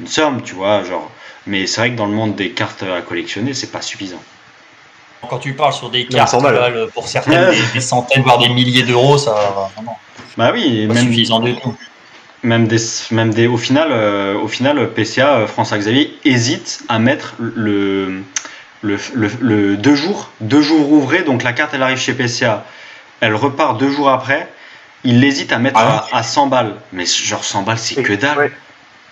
[0.00, 1.10] une somme tu vois genre
[1.46, 4.22] mais c'est vrai que dans le monde des cartes à collectionner c'est pas suffisant
[5.28, 6.54] Quand tu parles sur des Non, cartes 100 qui balles.
[6.54, 9.32] valent pour certaines des, des centaines, voire des milliers d'euros, ça
[9.74, 9.98] vraiment
[10.36, 11.74] bah oui pas même suffisant tout.
[12.42, 12.76] même des
[13.10, 18.20] même des au final euh, au final PCA euh, François Xavier hésite à mettre le
[18.82, 22.64] le, le, le deux jours deux jours ouvrés donc la carte elle arrive chez PCA
[23.20, 24.46] elle repart deux jours après
[25.04, 28.12] il hésite à mettre Ah à, à 100 balles mais genre 100 balles c'est que
[28.12, 28.52] dalle Ouais.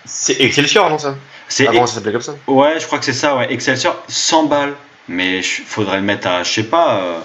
[0.05, 1.15] C'est Excelsior, non ça?
[1.47, 2.35] C'est Avant, ça s'appelait comme ça?
[2.45, 4.73] ouais je crois que c'est ça ouais Excelsior 100 balles
[5.07, 7.19] mais je- faudrait le mettre à je sais pas euh,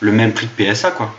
[0.00, 1.14] le même prix que PSA quoi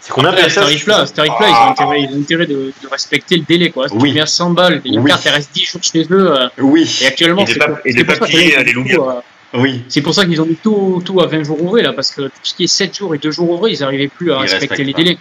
[0.00, 2.20] C'est combien Après, à ce PSA tarif-là, à ce tarif-là, ils ont intérêt, ils ont
[2.20, 3.86] intérêt de, de respecter le délai, quoi.
[3.88, 4.08] Si Oui.
[4.08, 5.10] tu viens à 100 balles, une Oui.
[5.10, 7.66] carte, elle reste 10 jours chez eux, euh, oui et actuellement, Et de c'est pas-
[7.68, 9.20] pour- et de c'est pas pour ça plier, qu'ils ont euh,
[9.52, 11.92] les oui C'est pour ça qu'ils ont mis tout, tout à 20 jours ouvrés, là,
[11.92, 14.32] parce que tout ce qui est 7 jours et 2 jours ouvrés, ils n'arrivaient plus
[14.32, 14.98] à Ils respecter les pas.
[15.02, 15.18] délais.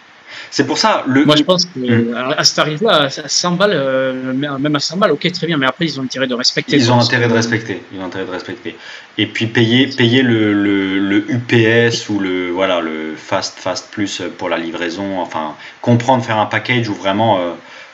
[0.51, 2.13] C'est pour ça le Moi, je pense que, Mm.
[2.15, 5.57] à à ce tarif-là, à 100 balles, euh, même à 100 balles, ok, très bien,
[5.57, 6.75] mais après, ils ont intérêt de respecter.
[6.75, 7.81] Ils ont intérêt de respecter.
[7.93, 8.75] Ils ont intérêt de respecter.
[9.17, 14.21] Et puis payer, payer le, le, le UPS ou le voilà le fast fast plus
[14.37, 15.19] pour la livraison.
[15.19, 17.51] Enfin, comprendre faire un package où vraiment euh,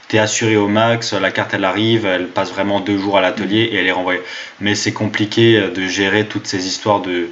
[0.08, 1.14] t'es assuré au max.
[1.14, 4.22] La carte elle arrive, elle passe vraiment deux jours à l'atelier et elle est renvoyée.
[4.60, 7.30] Mais c'est compliqué de gérer toutes ces histoires de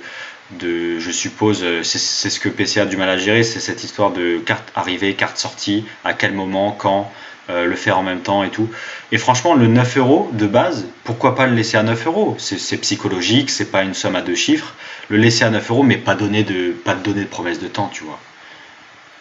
[0.59, 3.83] de, je suppose, euh, c'est ce que PC a du mal à gérer, c'est cette
[3.83, 7.11] histoire de carte arrivée, carte sortie, à quel moment, quand,
[7.49, 8.69] euh, le faire en même temps et tout.
[9.11, 12.35] Et franchement, le 9 euros de base, pourquoi pas le laisser à 9 euros?
[12.37, 14.73] C'est psychologique, c'est pas une somme à deux chiffres.
[15.09, 17.89] Le laisser à 9 euros, mais pas donner de, pas donner de promesse de temps,
[17.91, 18.19] tu vois.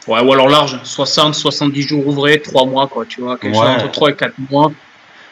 [0.06, 3.66] Ouais, ou alors large, 60, 70 jours ouvrés, 3 mois, quoi, tu vois, quelque chose
[3.66, 4.72] entre 3 et 4 mois.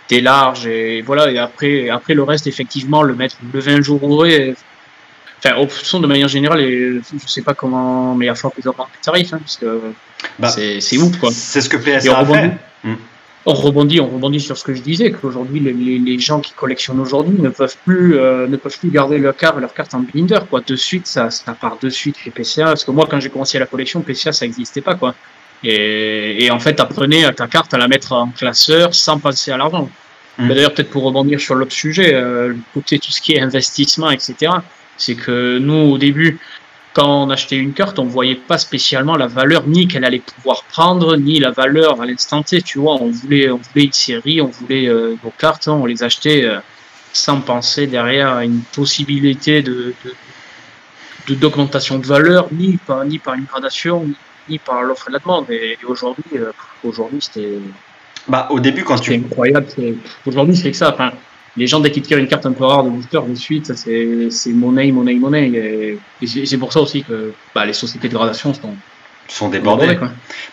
[0.08, 4.02] T'es large, et voilà, et après, après le reste, effectivement, le mettre le 20 jours
[4.02, 4.56] ouvrés,
[5.42, 8.55] Enfin, au fond, de manière générale, et je sais pas comment, mais il va falloir
[8.55, 9.81] qu'ils augmentent les tarifs, hein, parce que
[10.38, 11.31] bah, c'est ouf, quoi.
[11.33, 12.50] C'est ce que PSA a fait.
[12.85, 12.96] Hmm.
[13.46, 17.00] On rebondit, on rebondit sur ce que je disais, qu'aujourd'hui, les, les, gens qui collectionnent
[17.00, 20.40] aujourd'hui ne peuvent plus, euh, ne peuvent plus garder leur carte, leur carte en binder,
[20.48, 20.61] quoi.
[20.61, 22.66] De suite, ça, ça part de suite chez PCA.
[22.66, 25.14] Parce que moi, quand j'ai commencé la collection, PCA, ça n'existait pas, quoi.
[25.64, 29.57] Et, et en fait, apprenez ta carte à la mettre en classeur sans penser à
[29.57, 29.88] l'argent.
[30.37, 30.48] Hmm.
[30.48, 34.53] D'ailleurs, peut-être pour rebondir sur l'autre sujet, euh, tout ce qui est investissement, etc.
[35.00, 36.38] C'est que nous, au début,
[36.92, 40.64] quand on achetait une carte, on voyait pas spécialement la valeur ni qu'elle allait pouvoir
[40.64, 42.60] prendre, ni la valeur à l'instant T.
[42.60, 45.86] Tu vois, on voulait, on voulait une série, on voulait euh, nos cartes, hein, on
[45.86, 46.58] les achetait euh,
[47.14, 49.94] sans penser derrière à une possibilité de,
[51.28, 54.06] d'augmentation de, valeur, ni par, ni par une gradation,
[54.48, 55.48] ni, par l'offre et la demande.
[55.50, 56.52] Et, aujourd'hui, euh,
[56.84, 57.58] aujourd'hui, c'était.
[58.28, 59.14] Bah, au début, quand tu.
[59.14, 59.66] incroyable.
[60.26, 60.92] Aujourd'hui, c'est que ça.
[60.92, 61.12] Enfin,
[61.56, 64.52] les gens, dès qu'ils tirent une carte un peu rare de booster, de suite, c'est
[64.52, 65.98] monnaie, monnaie, monnaie.
[66.22, 68.74] Et, c'est pour ça aussi que bah, les sociétés de gradation sont,
[69.28, 69.98] sont débordées.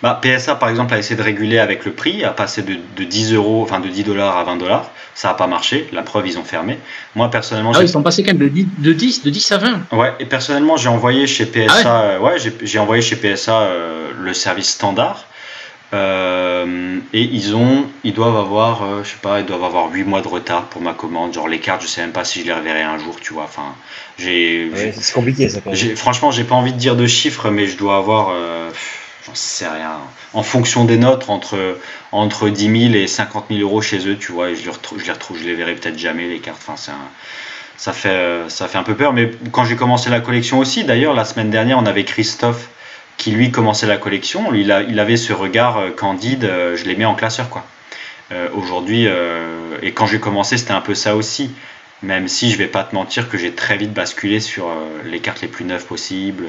[0.01, 3.03] Bah, PSA, par exemple, a essayé de réguler avec le prix, a passé de, de
[3.03, 4.91] 10 euros, enfin de 10 dollars à 20 dollars.
[5.13, 5.88] Ça n'a pas marché.
[5.93, 6.77] La preuve, ils ont fermé.
[7.15, 7.71] Moi, personnellement.
[7.75, 9.81] Ah, ils sont passés quand même de 10, de 10, de 10 à 20.
[9.93, 14.33] Ouais, et personnellement, j'ai envoyé chez PSA, ah ouais, j'ai envoyé chez PSA euh, le
[14.33, 15.25] service standard.
[15.93, 20.04] Euh, et ils ont, ils doivent avoir, euh, je sais pas, ils doivent avoir 8
[20.04, 21.34] mois de retard pour ma commande.
[21.34, 23.43] Genre les cartes, je sais même pas si je les reverrai un jour, tu vois.
[23.45, 23.73] Enfin,
[24.17, 24.69] j'ai.
[25.00, 25.62] c'est compliqué ça.
[25.62, 25.95] Quand même.
[25.95, 28.69] Franchement, j'ai pas envie de dire de chiffres, mais je dois avoir, euh,
[29.26, 29.97] j'en sais rien.
[30.34, 31.80] En fonction des notes, entre
[32.12, 34.50] entre 10 000 et 50 000 euros chez eux, tu vois.
[34.50, 36.62] Et je les retrouve, je les retrouve, je les verrai peut-être jamais les cartes.
[36.67, 36.91] Enfin, c'est
[37.78, 39.13] ça fait, ça fait un peu peur.
[39.13, 42.69] Mais quand j'ai commencé la collection aussi, d'ailleurs, la semaine dernière, on avait Christophe
[43.17, 46.95] qui lui commençait la collection, il, il avait ce regard euh, candide, euh, je les
[46.95, 47.65] mets en classeur quoi.
[48.32, 49.08] Euh, aujourd'hui,
[49.82, 51.51] et quand j'ai commencé, c'était un peu ça aussi.
[52.03, 54.69] Même si je vais pas te mentir que j'ai très vite basculé sur
[55.06, 56.45] les cartes les plus neuves possibles.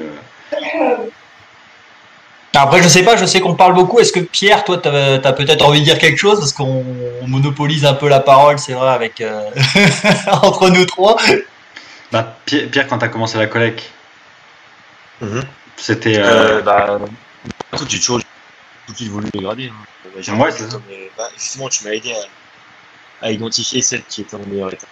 [2.53, 3.97] Après, je sais pas, je sais qu'on parle beaucoup.
[3.99, 6.39] Est-ce que Pierre, toi, tu as, peut-être envie de dire quelque chose?
[6.39, 6.83] Parce qu'on
[7.25, 9.23] monopolise un peu la parole, c'est vrai, avec
[10.27, 11.15] entre nous trois.
[12.11, 13.89] Bah, Pierre, quand tu as commencé la collecte,
[15.21, 15.43] mhm.
[15.79, 16.19] C'était.
[16.19, 16.59] Euh...
[16.59, 16.99] Euh, bah,
[17.77, 18.19] tout, j'ai toujours
[18.85, 19.69] tout de suite voulu dégrader.
[19.69, 19.73] Hein.
[20.03, 20.81] Bah, ouais, c'est ça.
[21.17, 24.87] bah, justement, tu m'as aidé à, à, identifier celle qui était en meilleur état.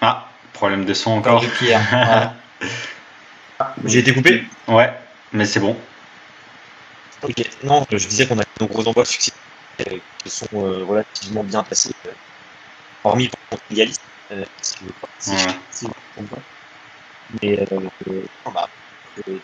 [0.00, 1.42] Ah, problème de son encore.
[3.86, 4.44] J'ai été coupé?
[4.68, 4.92] Ouais,
[5.32, 5.78] mais c'est bon.
[7.22, 9.32] Ok, non, je disais qu'on a de gros envois succès
[10.22, 12.10] qui sont euh, relativement bien passés, euh,
[13.04, 14.02] hormis pour l'égalisme.
[14.32, 14.76] Euh, si
[15.26, 16.38] je ne si pas.
[17.42, 17.64] Mais euh,
[18.52, 18.68] bah,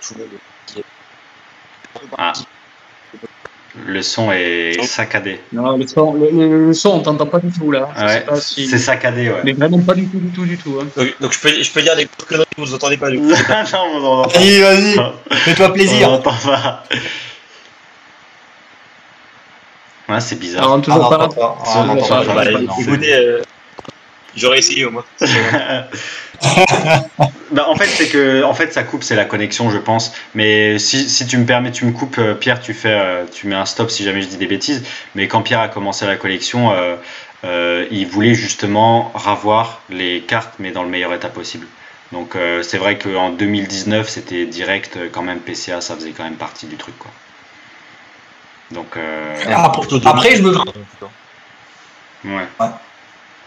[0.00, 0.82] tout le
[2.18, 2.32] ah.
[3.74, 5.40] Le son est saccadé.
[5.50, 7.88] Non, le son, le, le son on t'entend pas du tout là.
[7.98, 9.40] Ouais, C'est saccadé, ouais.
[9.44, 10.78] Mais vraiment pas du tout, du tout, du tout.
[10.78, 10.88] Hein.
[10.94, 13.32] Donc, donc, je, peux, je peux dire des conneries que vous entendez pas du non,
[13.32, 14.96] entend Vas-y, vas-y,
[15.30, 16.10] fais-toi plaisir.
[16.10, 16.84] On entend pas.
[20.08, 20.64] Ouais, c'est bizarre.
[20.64, 21.28] Alors, toujours ah, pas.
[21.86, 22.24] Non, pas.
[22.24, 22.50] pas.
[22.78, 23.42] Écoutez, euh,
[24.36, 25.04] j'aurais essayé au moins.
[27.50, 30.12] bah, en fait, c'est que en fait, ça coupe, c'est la connexion, je pense.
[30.34, 33.46] Mais si, si, tu me permets, tu me coupes, euh, Pierre, tu fais, euh, tu
[33.46, 34.84] mets un stop si jamais je dis des bêtises.
[35.14, 36.72] Mais quand Pierre a commencé la collection,
[37.44, 41.66] euh, il voulait justement ravoir les cartes, mais dans le meilleur état possible.
[42.12, 46.66] Donc c'est vrai qu'en 2019, c'était direct quand même PCA, ça faisait quand même partie
[46.66, 47.10] du truc, quoi.
[48.70, 48.98] Donc
[50.04, 50.54] après, je me
[52.24, 52.46] ouais.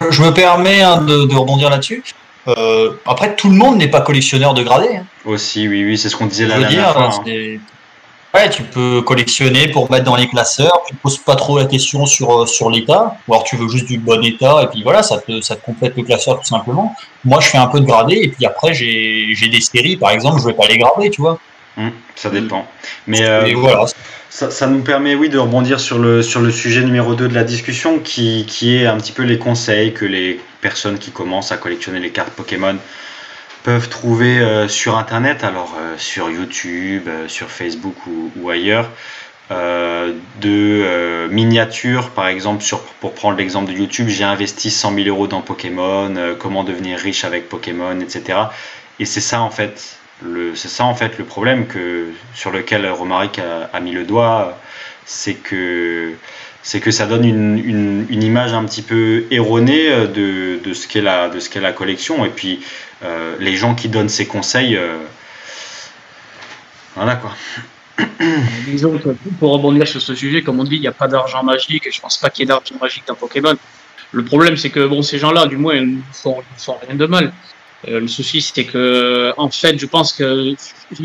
[0.10, 2.04] Je me permets hein, de, de, rebondir là-dessus.
[2.48, 4.98] Euh, après, tout le monde n'est pas collectionneur de gradés.
[4.98, 5.06] Hein.
[5.26, 7.10] Aussi, oui, oui, c'est ce qu'on disait la dernière fois.
[7.26, 7.58] Hein.
[8.36, 10.82] Ouais, tu peux collectionner pour mettre dans les classeurs.
[10.86, 13.16] Tu ne poses pas trop la question sur, euh, sur l'état.
[13.28, 15.66] Ou alors tu veux juste du bon état et puis voilà, ça te, ça te
[15.66, 16.94] complète le classeur tout simplement.
[17.24, 20.42] Moi, je fais un peu de gradé et puis après, j'ai des séries, par exemple,
[20.42, 21.40] je vais pas les grader, tu vois.
[21.78, 22.66] Hum, ça dépend.
[23.08, 23.86] Mais euh, voilà.
[24.36, 27.34] Ça, ça, nous permet, oui, de rebondir sur le, sur le sujet numéro 2 de
[27.34, 31.54] la discussion, qui, qui est un petit peu les conseils que les personnes qui commencent
[31.54, 32.76] à collectionner les cartes Pokémon
[33.63, 37.95] peuvent trouver euh, sur Internet, alors euh, sur YouTube, euh, sur Facebook
[38.36, 38.89] ou, ailleurs,
[39.50, 45.28] de miniatures, par exemple, sur, pour prendre l'exemple de YouTube, j'ai investi 100 000 euros
[45.28, 48.38] dans Pokémon, comment devenir riche avec Pokémon, etc.
[49.00, 49.98] Et c'est ça, en fait,
[50.56, 54.58] c'est ça en fait le problème que, sur lequel Romaric a, mis le doigt,
[55.06, 56.13] c'est que,
[56.63, 61.01] c'est que ça donne une, une, image un petit peu erronée de, de ce qu'est
[61.01, 62.25] la, de ce qu'est la collection.
[62.25, 62.62] Et puis
[63.04, 64.97] euh, les gens qui donnent ces conseils, euh,
[66.95, 67.36] voilà quoi.
[68.65, 71.43] Disons que pour rebondir sur ce sujet, comme on dit, il n'y a pas d'argent
[71.43, 73.56] magique et je pense pas qu'il y ait d'argent magique dans Pokémon.
[74.12, 76.38] Le problème, c'est que bon, ces gens-là, du moins, ils ne font,
[76.88, 77.34] rien de mal.
[77.88, 80.58] Euh, le souci, c'était que, en fait, je pense qu'ils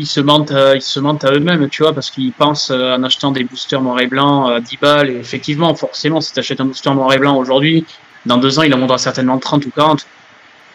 [0.05, 3.43] se mentent, ils se mentent à eux-mêmes, tu vois, parce qu'ils pensent en achetant des
[3.43, 5.09] boosters noir et blanc à 10 balles.
[5.09, 7.85] Et effectivement, forcément, si tu achètes un booster noir et blanc aujourd'hui,
[8.25, 10.05] dans deux ans, il en vaudra certainement 30 ou 40.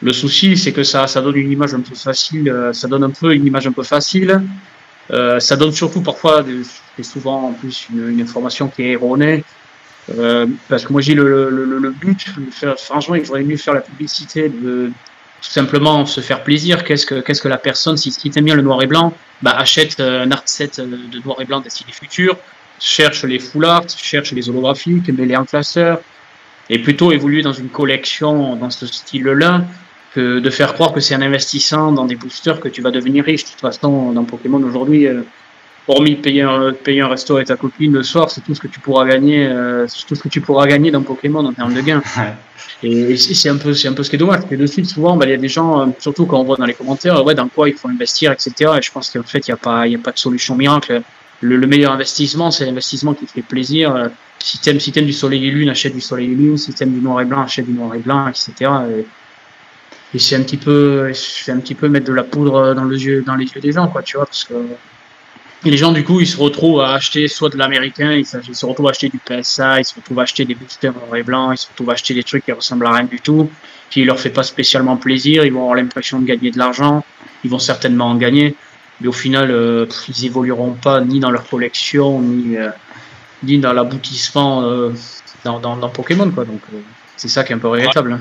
[0.03, 3.05] Le souci, c'est que ça, ça donne une image un peu facile, euh, ça donne
[3.05, 4.43] un peu une image un peu facile.
[5.11, 6.45] Euh, ça donne surtout parfois,
[6.99, 9.45] et souvent en plus, une, une, information qui est erronée.
[10.19, 13.75] Euh, parce que moi, j'ai le, le, le, but, faire, franchement, il faudrait mieux faire
[13.75, 14.91] la publicité, de
[15.51, 16.85] simplement se faire plaisir.
[16.85, 19.55] Qu'est-ce que, qu'est-ce que la personne, si, si t'aime bien le noir et blanc, bah,
[19.57, 22.37] achète un art set de noir et blanc Destiny Future,
[22.81, 26.01] cherche les full art, cherche les holographiques, met-les en classeur,
[26.69, 29.65] et plutôt évoluer dans une collection dans ce style-là
[30.17, 33.45] de faire croire que c'est un investissement dans des boosters que tu vas devenir riche.
[33.45, 35.23] De toute façon, dans Pokémon aujourd'hui, euh,
[35.89, 38.69] hormis payer un, payer un resto avec ta copine le soir, c'est tout ce que
[38.69, 41.81] tu pourras gagner, euh, tout ce que tu pourras gagner dans Pokémon en termes de
[41.81, 42.03] gains.
[42.83, 44.43] Et, c'est un peu, c'est un peu ce qui est dommage.
[44.51, 46.57] Et de suite, souvent, bah, il y a des gens, euh, surtout quand on voit
[46.57, 48.73] dans les commentaires, ouais, dans quoi il faut investir, etc.
[48.79, 50.57] Et je pense qu'en fait, il n'y a pas, il y a pas de solution
[50.57, 51.03] miracle.
[51.41, 54.11] Le, meilleur investissement, c'est l'investissement qui te fait plaisir.
[54.39, 56.57] Si t'aimes, si t'aimes du soleil et lune, achète du soleil et lune.
[56.57, 58.71] Si t'aimes du noir et blanc, achète du noir et blanc, etc.
[60.15, 62.97] Et c'est un petit peu, c'est un petit peu mettre de la poudre dans, le
[62.97, 64.55] yeux, dans les yeux des gens, quoi, tu vois, parce que
[65.71, 68.89] les gens, du coup, ils se retrouvent à acheter soit de l'américain, ils, se retrouvent
[68.89, 71.59] à acheter du PSA, ils se retrouvent à acheter des boosters noir et blanc, ils
[71.59, 73.51] se retrouvent à acheter des trucs qui ressemblent à rien du tout,
[73.91, 77.05] qui leur fait pas spécialement plaisir, ils vont avoir l'impression de gagner de l'argent,
[77.45, 78.55] ils vont certainement en gagner,
[79.01, 82.71] mais au final, euh, ils évolueront pas ni dans leur collection, ni, euh,
[83.43, 84.91] ni dans l'aboutissement euh,
[85.45, 86.45] dans, dans, Pokémon, quoi.
[86.45, 86.61] Donc,
[87.17, 88.13] c'est ça qui est un peu regrettable.
[88.13, 88.21] Hein.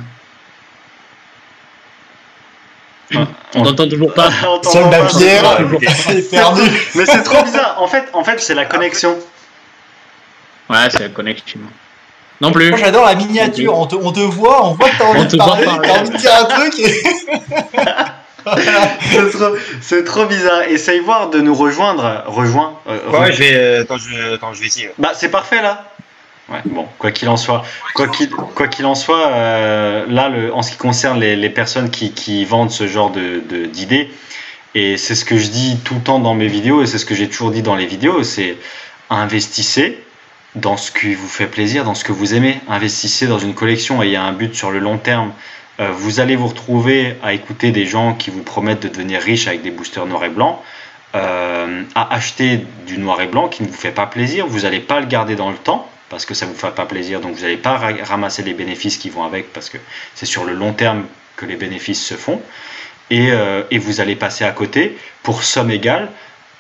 [3.56, 4.30] On n'entend toujours pas.
[4.30, 5.58] La pierre,
[6.32, 6.62] perdu.
[6.96, 7.78] Mais c'est trop bizarre.
[7.80, 9.18] En fait, en fait c'est la connexion.
[10.70, 11.60] Ouais, c'est la connexion.
[12.42, 12.70] Non plus.
[12.70, 13.78] Moi j'adore la miniature.
[13.78, 16.18] On te, on te, voit, on voit que t'as envie, de parler, t'as envie de
[16.18, 16.74] dire un truc.
[19.82, 20.64] c'est trop, bizarre.
[20.64, 22.24] Essaye voir de nous rejoindre.
[22.28, 22.80] Rejoins.
[22.88, 23.56] Euh, ouais, je vais.
[23.56, 24.92] Euh, attends, je, attends, je vais essayer.
[24.98, 25.86] Bah, c'est parfait là.
[26.50, 27.64] Ouais, bon, quoi qu'il en soit,
[27.96, 32.46] quoi qu'il en soit, euh, là, en ce qui concerne les, les personnes qui, qui,
[32.46, 34.12] vendent ce genre de d'idées,
[34.76, 37.06] et c'est ce que je dis tout le temps dans mes vidéos, et c'est ce
[37.06, 38.58] que j'ai toujours dit dans les vidéos, c'est
[39.10, 40.04] investissez
[40.56, 44.02] dans ce qui vous fait plaisir, dans ce que vous aimez, investissez dans une collection
[44.02, 45.34] et il y a un but sur le long terme.
[45.80, 49.48] Euh, vous allez vous retrouver à écouter des gens qui vous promettent de devenir riche
[49.48, 50.64] avec des boosters noir et blanc.
[51.14, 54.82] Euh, à acheter du noir et blanc qui ne vous fait pas plaisir, vous n'allez
[54.82, 57.36] pas le garder dans le temps, parce que ça ne vous fait pas plaisir, donc
[57.36, 59.78] vous n'allez pas ramasser les bénéfices qui vont avec, parce que
[60.14, 62.42] c'est sur le long terme que les bénéfices se font,
[63.10, 66.10] et, euh, et vous allez passer à côté, pour somme égale,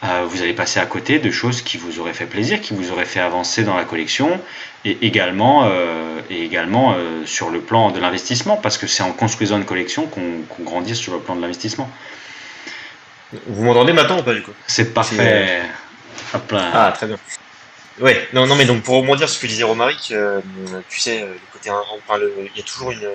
[0.03, 2.91] euh, vous allez passer à côté de choses qui vous auraient fait plaisir, qui vous
[2.91, 4.39] auraient fait avancer dans la collection,
[4.83, 9.57] et également, euh, et également sur le plan de l'investissement, parce que c'est en construisant
[9.57, 11.89] une collection qu'on grandit sur le plan de l'investissement.
[13.47, 14.51] Vous m'entendez maintenant ou pas du coup?
[14.67, 15.61] C'est parfait.
[16.73, 17.17] Ah, très bien.
[18.01, 20.41] Ouais, non, non, mais donc pour rebondir sur ce que disait Romaric, euh,
[20.89, 23.09] tu sais, euh, le côté, enfin, il y a toujours une,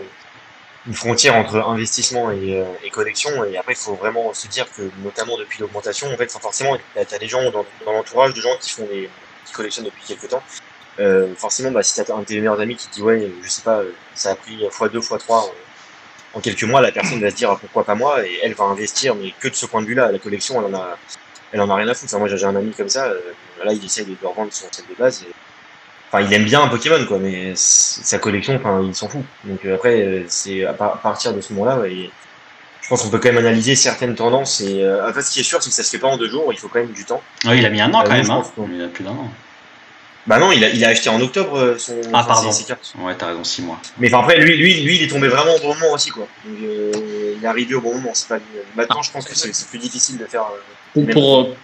[0.87, 4.91] une frontière entre investissement et, euh, et et après il faut vraiment se dire que,
[5.05, 8.57] notamment depuis l'augmentation, en fait, forcément, tu as des gens dans, dans l'entourage de gens
[8.59, 9.11] qui font des,
[9.45, 10.43] qui collectionnent depuis quelques temps.
[10.99, 13.31] Euh, forcément, bah, si tu as un de tes meilleurs amis qui te dit ouais,
[13.43, 13.83] je sais pas,
[14.15, 15.53] ça a pris x2, x3 en,
[16.35, 19.15] en quelques mois, la personne va se dire pourquoi pas moi, et elle va investir,
[19.15, 20.99] mais que de ce point de vue-là, la collection, elle en a,
[21.53, 22.19] elle en a rien à foutre.
[22.19, 23.19] moi, j'ai un ami comme ça, euh,
[23.65, 25.25] là, il essaye de revendre son set de base.
[26.09, 29.23] Enfin, il aime bien un Pokémon, quoi, mais sa collection, enfin, il s'en fout.
[29.45, 33.29] Donc euh, après, euh, c'est à, partir de ce moment-là, je pense qu'on peut quand
[33.29, 34.61] même analyser certaines tendances.
[34.61, 36.29] Et en fait, ce qui est sûr, c'est que ça se fait pas en deux
[36.29, 36.53] jours.
[36.53, 37.23] Il faut quand même du temps.
[37.45, 38.29] Oui, il a mis un an quand même.
[38.29, 38.43] Hein.
[38.73, 39.31] Il a plus d'un an.
[40.27, 42.51] Bah non, il a, il a acheté en octobre son, ah, pardon.
[42.51, 42.93] Ses, cartes.
[42.99, 43.79] Ouais, t'as raison, six mois.
[43.99, 46.27] Mais enfin, après, lui, lui, lui, il est tombé vraiment au bon moment aussi, quoi.
[46.45, 48.13] Donc, il est arrivé au bon moment.
[48.29, 48.39] Pas...
[48.75, 50.47] Maintenant, je pense que c'est plus difficile de faire.
[51.13, 51.55] Pour,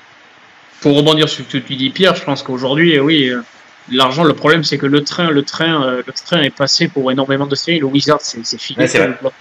[0.80, 3.42] pour rebondir sur ce que tu dis, Pierre, je pense qu'aujourd'hui, oui, euh,
[3.90, 7.10] l'argent, le problème, c'est que le train, le train, euh, le train est passé pour
[7.10, 7.80] énormément de séries.
[7.80, 8.78] Le Wizard, c'est fini.
[8.78, 8.88] Ouais,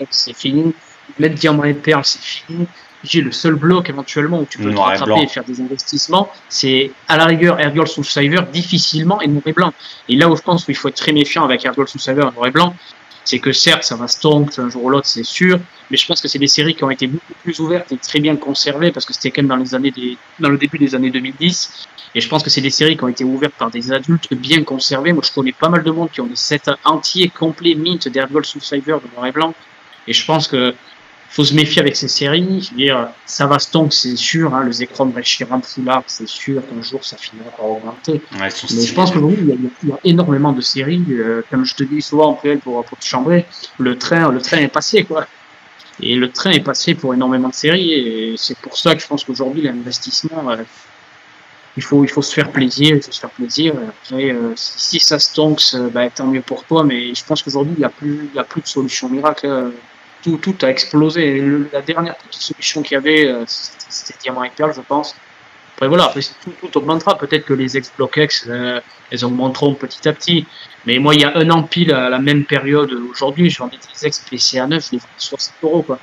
[0.10, 0.74] c'est fini.
[1.20, 2.68] Même Diamant et Perle, c'est fini.
[3.04, 6.92] J'ai le seul bloc éventuellement où tu peux te rattraper et faire des investissements, c'est
[7.08, 8.04] à la rigueur Airgirl Soul
[8.52, 9.74] difficilement et noir et blanc.
[10.10, 12.36] Et là où je pense qu'il faut être très méfiant avec Airgirl Soul Saver et
[12.36, 12.76] noir et blanc,
[13.26, 15.60] c'est que certes, ça va stonk un jour ou l'autre, c'est sûr,
[15.90, 18.20] mais je pense que c'est des séries qui ont été beaucoup plus ouvertes et très
[18.20, 20.96] bien conservées parce que c'était quand même dans les années des, dans le début des
[20.96, 21.88] années 2010.
[22.14, 24.64] Et je pense que c'est des séries qui ont été ouvertes par des adultes bien
[24.64, 25.12] conservés.
[25.12, 28.46] Moi, je connais pas mal de monde qui ont des sets entiers, complets, mint d'Airgold
[28.46, 29.54] Survivor de noir et blanc.
[30.08, 30.74] Et je pense que
[31.36, 32.62] faut se méfier avec ces séries.
[32.62, 34.56] Je veux dire, ça va stonk, c'est sûr.
[34.56, 38.22] Hein, le Zekrom Reshiram Foulard, c'est sûr qu'un jour ça finira par augmenter.
[38.40, 41.04] mais je pense qu'aujourd'hui, il, il, y a énormément de séries.
[41.10, 43.46] Euh, comme je te dis souvent, pour, pour te chambrer,
[43.80, 45.28] le train, le train est passé, quoi.
[46.02, 47.92] Et le train est passé pour énormément de séries.
[47.92, 50.64] Et c'est pour ça que je pense qu'aujourd'hui, l'investissement, euh,
[51.76, 53.74] il faut, il faut se faire plaisir, il faut se faire plaisir.
[53.90, 56.86] Après, euh, si, ça stonks, bah, tant mieux pour toi.
[56.86, 59.74] Mais je pense qu'aujourd'hui, il n'y a plus, il y a plus de solution miracle
[60.26, 61.42] tout, a explosé.
[61.72, 65.16] la dernière petite solution qu'il y avait, euh, c'était Diamant et Perle, je pense.
[65.76, 66.14] Après voilà,
[66.62, 67.18] tout, augmentera.
[67.18, 68.80] Peut-être que les ex-blockx, euh,
[69.12, 70.46] elles augmenteront petit à petit.
[70.86, 73.78] Mais moi, il y a un an pile à la même période aujourd'hui, je vendais
[73.78, 75.82] des ex PCA9, je les vends 60 euros.
[75.82, 76.00] Quoi.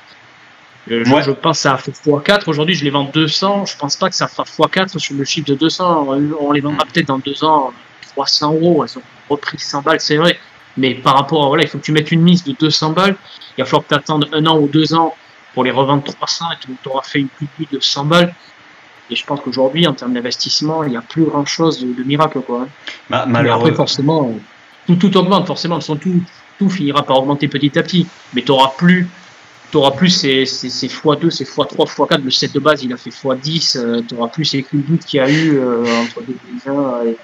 [0.91, 2.43] Euh, je, je, pense fait x4.
[2.47, 3.65] Aujourd'hui, je les vends 200.
[3.65, 6.07] Je pense pas que ça fera x4 sur le chiffre de 200.
[6.39, 7.73] On les vendra peut-être dans deux ans
[8.15, 8.83] 300 euros.
[8.83, 10.37] Elles ont repris 100 balles, c'est vrai.
[10.77, 13.15] Mais par rapport à, voilà, il faut que tu mettes une mise de 200 balles.
[13.57, 15.15] Il va falloir que tu attendes un an ou deux ans
[15.53, 18.33] pour les revendre 300 et tu auras fait une plus de 100 balles.
[19.09, 22.39] Et je pense qu'aujourd'hui, en termes d'investissement, il n'y a plus grand chose de, miracle,
[22.41, 22.67] quoi.
[23.09, 23.65] Bah, malheureusement.
[23.65, 24.33] Après, forcément,
[24.87, 25.79] tout, tout augmente, forcément.
[25.79, 26.23] Tout,
[26.57, 28.07] tout finira par augmenter petit à petit.
[28.33, 29.07] Mais tu n'auras plus
[29.73, 32.23] tu auras plus ces, ces, ces x2, ces x3, x4.
[32.23, 34.05] Le set de base, il a fait x10.
[34.07, 37.17] tu auras plus ces doute qu'il y a eu euh, entre 2020 et.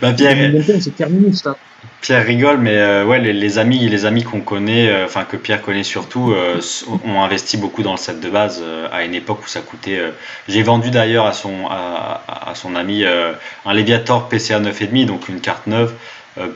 [0.00, 1.56] Bah, Pierre, c'est terminé, ça.
[2.02, 5.62] Pierre rigole, mais euh, ouais, les, amis, les amis qu'on connaît, euh, enfin que Pierre
[5.62, 6.60] connaît surtout, euh,
[7.04, 10.00] ont investi beaucoup dans le set de base à une époque où ça coûtait.
[10.48, 15.40] J'ai vendu d'ailleurs à son à, à son ami un Leviator PCA 9,5, donc une
[15.40, 15.94] carte neuve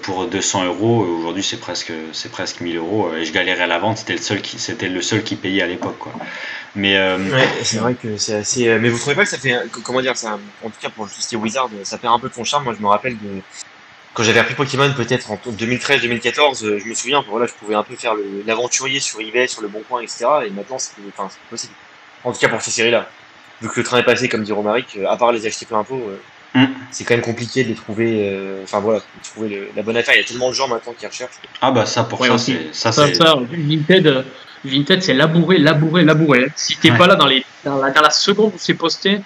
[0.02, 1.06] pour 200 euros.
[1.20, 3.98] Aujourd'hui, c'est presque c'est presque 1000 euros et je galérais à la vente.
[3.98, 6.12] C'était le seul qui c'était le seul qui payait à l'époque, quoi.
[6.74, 6.98] Mais
[7.62, 8.78] c'est vrai que c'est assez.
[8.80, 9.54] Mais vous trouvez pas que ça fait
[9.84, 12.18] comment dire ça En tout cas pour tout ce qui est Wizard, ça perd un
[12.18, 12.64] peu de son charme.
[12.64, 13.42] Moi, je me rappelle de
[14.16, 17.82] quand j'avais appris Pokémon peut-être en 2013-2014, euh, je me souviens, voilà, je pouvais un
[17.82, 18.14] peu faire
[18.46, 20.24] l'aventurier sur eBay, sur le Bon Coin, etc.
[20.46, 21.74] Et maintenant, c'est enfin, possible.
[22.24, 23.10] En tout cas pour ces séries-là.
[23.60, 25.84] Vu que le train est passé, comme dit Romaric, euh, à part les acheter plein
[25.84, 26.68] pot, euh, mm.
[26.90, 28.58] c'est quand même compliqué de les trouver.
[28.62, 30.14] Enfin voilà, de trouver la bonne affaire.
[30.14, 31.38] Il y a tellement de gens maintenant qui recherchent.
[31.60, 33.04] Ah bah ça pour ça, c'est ça, ça,
[33.50, 34.24] Vinted,
[34.64, 36.46] Vinted c'est labourer, labourer, labourer.
[36.56, 39.20] Si t'es pas là dans les dans la, dans la, seconde où c'est posté,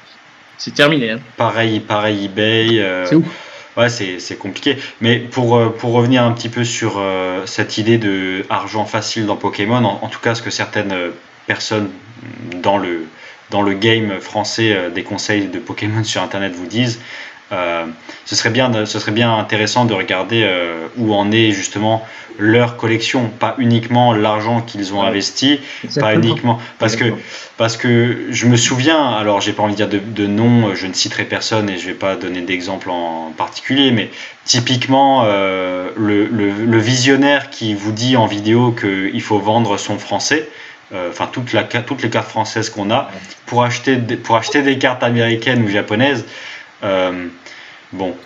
[0.59, 1.13] c'est terminé.
[1.13, 1.21] Hein.
[1.37, 3.05] Pareil, pareil eBay.
[3.07, 4.79] c'est ouf Ouais, c'est compliqué.
[5.01, 9.27] Mais pour, euh, pour revenir un petit peu sur euh, cette idée de argent facile
[9.27, 11.11] dans Pokémon, en, tout cas ce que certaines euh,
[11.47, 11.91] personnes
[12.57, 13.07] dans le,
[13.51, 17.01] dans le game français des conseils de Pokémon sur Internet vous disent,
[17.53, 17.85] euh,
[18.27, 22.07] ce, serait bien ce serait bien intéressant de regarder euh, où en est justement
[22.39, 25.61] leur collection, pas uniquement l'argent qu'ils ont investi,
[25.99, 27.13] pas uniquement parce que
[27.59, 30.87] parce que je me souviens, alors j'ai pas envie de dire de, de, nom, je
[30.87, 34.11] ne citerai personne et je vais pas donner d'exemple en particulier, mais
[34.45, 39.99] typiquement euh, le, le, le, visionnaire qui vous dit en vidéo qu'il faut vendre son
[39.99, 40.49] français.
[41.09, 43.13] Enfin, toute la, toutes les cartes françaises qu'on a
[43.47, 46.25] pour acheter, pour acheter des cartes américaines ou japonaises,
[46.83, 47.29] euh,
[47.93, 48.17] bon,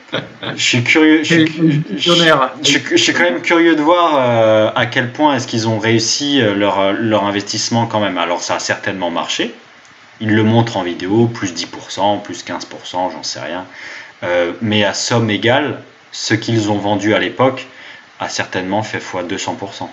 [0.56, 1.22] je suis curieux.
[1.24, 6.40] Je suis, quand même curieux de voir euh, à quel point est-ce qu'ils ont réussi
[6.40, 8.18] euh, leur, leur investissement quand même.
[8.18, 9.54] Alors ça a certainement marché.
[10.20, 13.66] Ils le montrent en vidéo, plus 10%, plus 15%, j'en sais rien.
[14.62, 17.66] mais à somme égale, ce qu'ils ont vendu à l'époque
[18.20, 19.88] a certainement fait x 200%.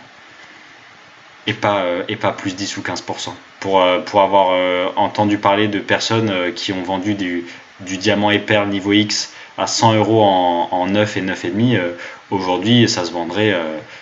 [1.47, 3.30] Et pas, et pas plus 10 ou 15%.
[3.62, 4.56] Pour, pour avoir
[4.95, 7.45] entendu parler de personnes qui ont vendu du,
[7.86, 11.91] du diamant et perle niveau X à 100 euros en, en 9 et 9,5, euh,
[12.30, 13.56] aujourd'hui ça se vendrait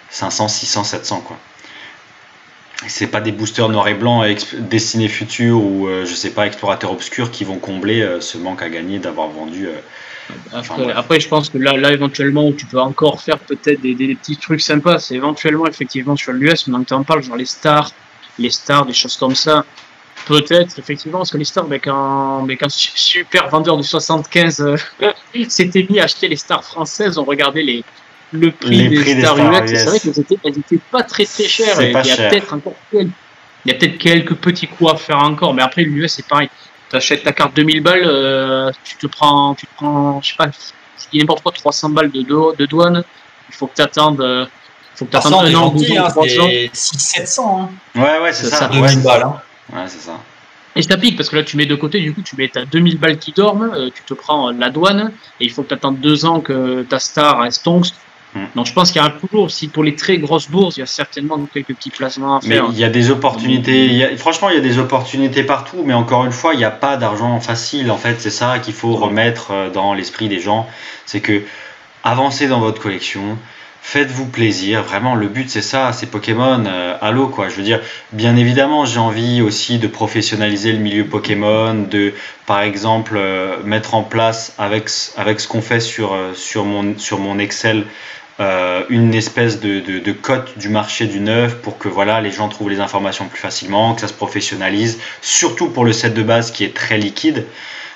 [0.10, 1.38] 500, 600, 700 quoi.
[2.88, 4.24] C'est pas des boosters noir et blanc
[4.58, 8.62] destinés futur ou euh, je sais pas explorateurs obscurs qui vont combler euh, ce manque
[8.62, 9.68] à gagner d'avoir vendu.
[10.54, 14.16] Après, je pense que là, là éventuellement où tu peux encore faire peut-être des, des,
[14.16, 17.46] petits trucs sympas, c'est éventuellement effectivement sur l'US, maintenant que tu en parles, genre les
[17.46, 17.92] stars,
[18.38, 19.66] les stars, des choses comme ça.
[20.26, 24.78] Peut-être, effectivement, parce que l'histoire, mais quand, mais quand super vendeur du 75 euh,
[25.50, 27.84] s'était mis à acheter les stars françaises, on regardait les,
[28.32, 31.82] le prix, des, stars US, c'est vrai qu'elles étaient, elles étaient pas très très chères.
[31.82, 33.12] il y a peut-être encore quelques,
[33.66, 36.50] il y a peut-être quelques petits coups à faire encore, mais après l'US c'est pareil.
[36.90, 40.36] Tu achètes ta carte 2000 balles, euh, tu te prends, tu te prends, je sais
[40.38, 40.50] pas,
[41.14, 43.04] n'importe quoi, 300 balles de, de, douane.
[43.50, 44.22] Il faut que tu attendes.
[44.22, 44.46] Euh,
[44.96, 46.10] faut que tu attendes un an, deux ans,
[46.74, 47.70] 700.
[47.96, 48.00] Hein.
[48.00, 48.58] Ouais, ouais, c'est ça.
[48.58, 49.24] ça 2000 balles.
[49.24, 49.42] Hein.
[49.74, 50.20] Ouais, c'est ça.
[50.76, 52.66] Et ça pique parce que là tu mets de côté, du coup tu mets ta
[52.66, 55.74] 2000 balles qui dorment, euh, tu te prends la douane et il faut que tu
[55.74, 57.88] attendes deux ans que ta star elle stonks.
[58.36, 58.46] Mm.
[58.56, 60.84] Donc je pense qu'il y a toujours, aussi pour les très grosses bourses, il y
[60.84, 62.66] a certainement quelques petits placements à faire.
[62.66, 66.26] Mais il y a des opportunités, franchement il y a des opportunités partout, mais encore
[66.26, 69.52] une fois, il n'y a pas d'argent facile en fait, c'est ça qu'il faut remettre
[69.52, 70.68] euh, dans l'esprit des gens,
[71.06, 71.42] c'est que
[72.04, 73.38] avancez dans votre collection,
[73.82, 77.82] faites-vous plaisir, vraiment le but c'est ça, c'est Pokémon, euh, allô quoi, je veux dire,
[78.12, 82.14] bien évidemment j'ai envie aussi de professionnaliser le milieu Pokémon, de
[82.46, 87.20] par exemple euh, mettre en place avec, avec ce qu'on fait sur, sur, mon, sur
[87.20, 87.86] mon Excel
[88.40, 92.48] euh, une espèce de, de, cote du marché du neuf pour que voilà les gens
[92.48, 96.52] trouvent les informations plus facilement, que ça se professionnalise, surtout pour le set de base
[96.52, 97.46] qui est très liquide.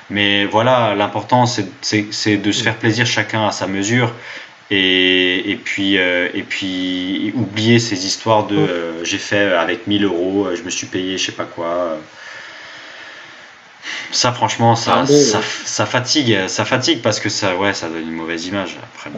[0.09, 4.13] Mais voilà, l'important c'est de se faire plaisir chacun à sa mesure.
[4.76, 10.03] Et, et puis, euh, et puis oublier ces histoires de euh, j'ai fait avec 1000
[10.03, 11.99] euros, je me suis payé je sais pas quoi.
[14.09, 18.15] Ça, franchement, ça, ça, ça, fatigue, ça fatigue parce que ça, ouais, ça donne une
[18.15, 18.78] mauvaise image.
[18.95, 19.11] Après,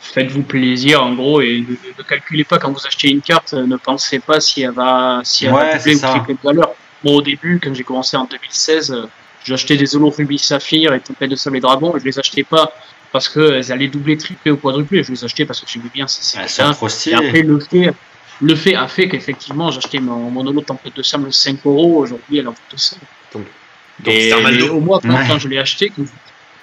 [0.00, 4.18] faites-vous plaisir en gros et ne, calculez pas quand vous achetez une carte, ne pensez
[4.18, 6.74] pas si elle va, si elle va doubler ou tripler de valeur.
[7.04, 9.06] Moi au début, quand j'ai commencé en 2016, euh,
[9.54, 12.72] acheté des Holo Ruby Saphir et Tempête de Sable et Dragon je les achetais pas
[13.12, 15.02] parce qu'elles allaient doubler, tripler ou quadrupler.
[15.02, 16.66] Je les achetais parce que j'aimais bien c'est ça.
[17.10, 17.94] Et après le fait,
[18.40, 21.98] le fait a fait qu'effectivement j'achetais mon, mon Holo Tempête de Sable 5 euros.
[21.98, 22.98] Aujourd'hui elle en coûte 5.
[23.32, 23.46] Donc,
[24.06, 24.32] et,
[24.70, 25.92] au moins quand, je l'ai acheté,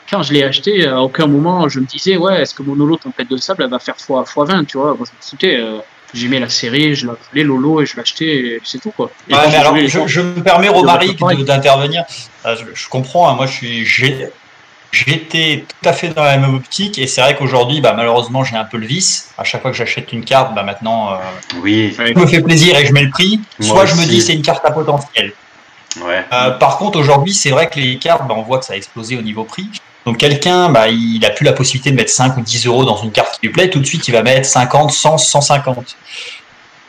[0.10, 2.96] quand je l'ai acheté, à aucun moment je me disais, ouais, est-ce que mon Lolo
[2.98, 4.96] Tempête de Sable, elle va faire x, 20, tu vois.
[4.96, 5.58] Moi, je me foutais.
[5.58, 5.80] Euh,
[6.14, 9.12] J'aimais la série, je l'appelais Lolo et je l'achetais, et c'est tout, quoi.
[9.30, 12.06] Ouais, mais alors, je, me permets, Romaric, d'intervenir.
[12.46, 14.16] Euh, je, comprends, hein, moi, je suis.
[14.96, 18.56] J'étais tout à fait dans la même optique et c'est vrai qu'aujourd'hui, bah, malheureusement, j'ai
[18.56, 19.32] un peu le vice.
[19.38, 21.18] À chaque fois que j'achète une carte, bah, maintenant, euh,
[21.62, 21.94] oui.
[21.98, 23.42] je me fais plaisir et je mets le prix.
[23.60, 25.34] Soit je me dis c'est une carte à potentiel.
[26.02, 26.26] Ouais.
[26.60, 29.18] par contre, aujourd'hui, c'est vrai que les cartes, bah, on voit que ça a explosé
[29.18, 29.70] au niveau prix.
[30.06, 32.98] Donc quelqu'un, bah, il n'a plus la possibilité de mettre 5 ou 10 euros dans
[32.98, 35.98] une carte qui lui plaît, tout de suite il va mettre 50, 100, 150.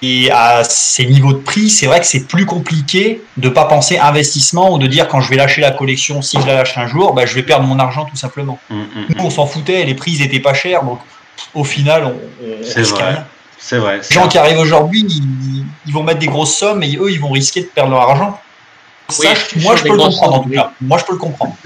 [0.02, 3.96] Et à ces niveaux de prix, c'est vrai que c'est plus compliqué de pas penser
[3.98, 6.86] investissement ou de dire quand je vais lâcher la collection, si je la lâche un
[6.86, 8.58] jour, bah, je vais perdre mon argent tout simplement.
[8.68, 8.86] Mm, mm,
[9.16, 11.00] Nous, on s'en foutait, les prix n'étaient pas chers, donc
[11.54, 13.24] au final, on, on c'est vrai.
[13.58, 14.00] C'est vrai.
[14.08, 15.06] Les gens qui arrivent aujourd'hui,
[15.86, 18.38] ils, vont mettre des grosses sommes et eux, ils vont risquer de perdre leur argent.
[19.56, 20.72] moi, je peux le comprendre en tout cas.
[20.80, 21.56] Moi, je peux le comprendre.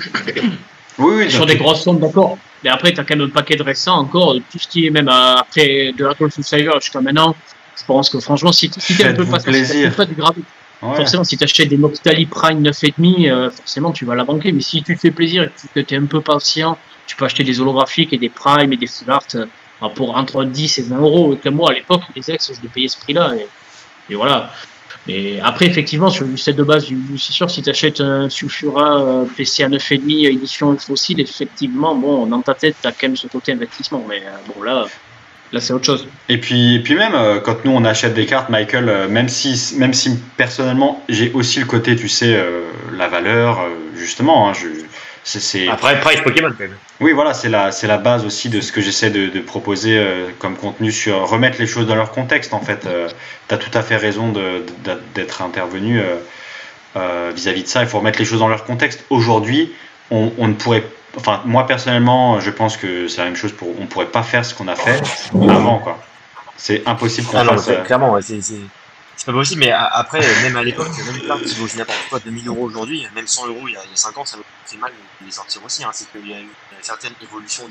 [0.99, 2.37] Oui, sur des grosses sommes, d'accord.
[2.63, 4.35] Mais après, tu as quand même un paquet de récents encore.
[4.51, 7.35] Tout ce qui est même euh, après de la Cyber jusqu'à maintenant,
[7.81, 10.37] je pense que franchement, si, si tu un peu pas, pas du grave,
[10.81, 14.53] forcément, si tu achètes des Noctali Prime 9,5, euh, forcément, tu vas la banquer.
[14.53, 17.25] Mais si tu te fais plaisir et que tu es un peu patient, tu peux
[17.25, 19.47] acheter des holographiques et des Prime et des Full Art euh,
[19.95, 21.39] pour entre 10 et 20 euros.
[21.43, 23.35] Et moi, à l'époque, les ex, je les payais ce prix-là.
[23.37, 24.53] Et, et, voilà.
[25.09, 29.01] Et après, effectivement, sur le set de base, c'est sûr, si tu achètes un Sulfura
[29.01, 33.17] euh, PC à 9,5 édition fossile, effectivement, bon, dans ta tête, tu as quand même
[33.17, 34.05] ce côté investissement.
[34.09, 34.87] Mais euh, bon, là,
[35.53, 36.07] là c'est autre chose.
[36.29, 39.75] Et puis, et puis même, euh, quand nous, on achète des cartes, Michael, même, si,
[39.79, 42.39] même si personnellement, j'ai aussi le côté, tu sais,
[42.97, 43.61] la valeur,
[43.97, 44.69] justement, hein, je
[45.71, 46.77] après, price Pokémon, quand même.
[47.01, 50.29] Oui, voilà, c'est la, c'est la base aussi de ce que j'essaie de, proposer euh,
[50.39, 52.87] comme contenu sur remettre les choses dans leur contexte, en fait.
[52.87, 53.09] Euh,
[53.49, 54.33] tu as tout à fait raison
[55.15, 56.01] d'être intervenu
[56.97, 57.83] euh, vis-à-vis de ça.
[57.83, 59.05] Il faut remettre les choses dans leur contexte.
[59.11, 59.73] Aujourd'hui,
[60.11, 60.85] on, ne pourrait.
[61.17, 63.53] Enfin, moi, personnellement, je pense que c'est la même chose.
[63.53, 65.01] Pour, on ne pourrait pas faire ce qu'on a fait
[65.35, 65.99] avant, quoi.
[66.57, 67.71] C'est impossible qu'on ah fasse.
[67.87, 71.67] clairement, c'est c'est pas possible, mais après, même à l'époque, même une carte qui vaut
[71.77, 74.79] n'importe quoi 2000 euros aujourd'hui, même 100 euros il y a 5 ans, ça fait
[74.79, 74.91] mal
[75.21, 75.85] de les sortir aussi.
[75.85, 75.91] Hein.
[75.93, 77.65] C'est qu'il y a eu une certaine évolution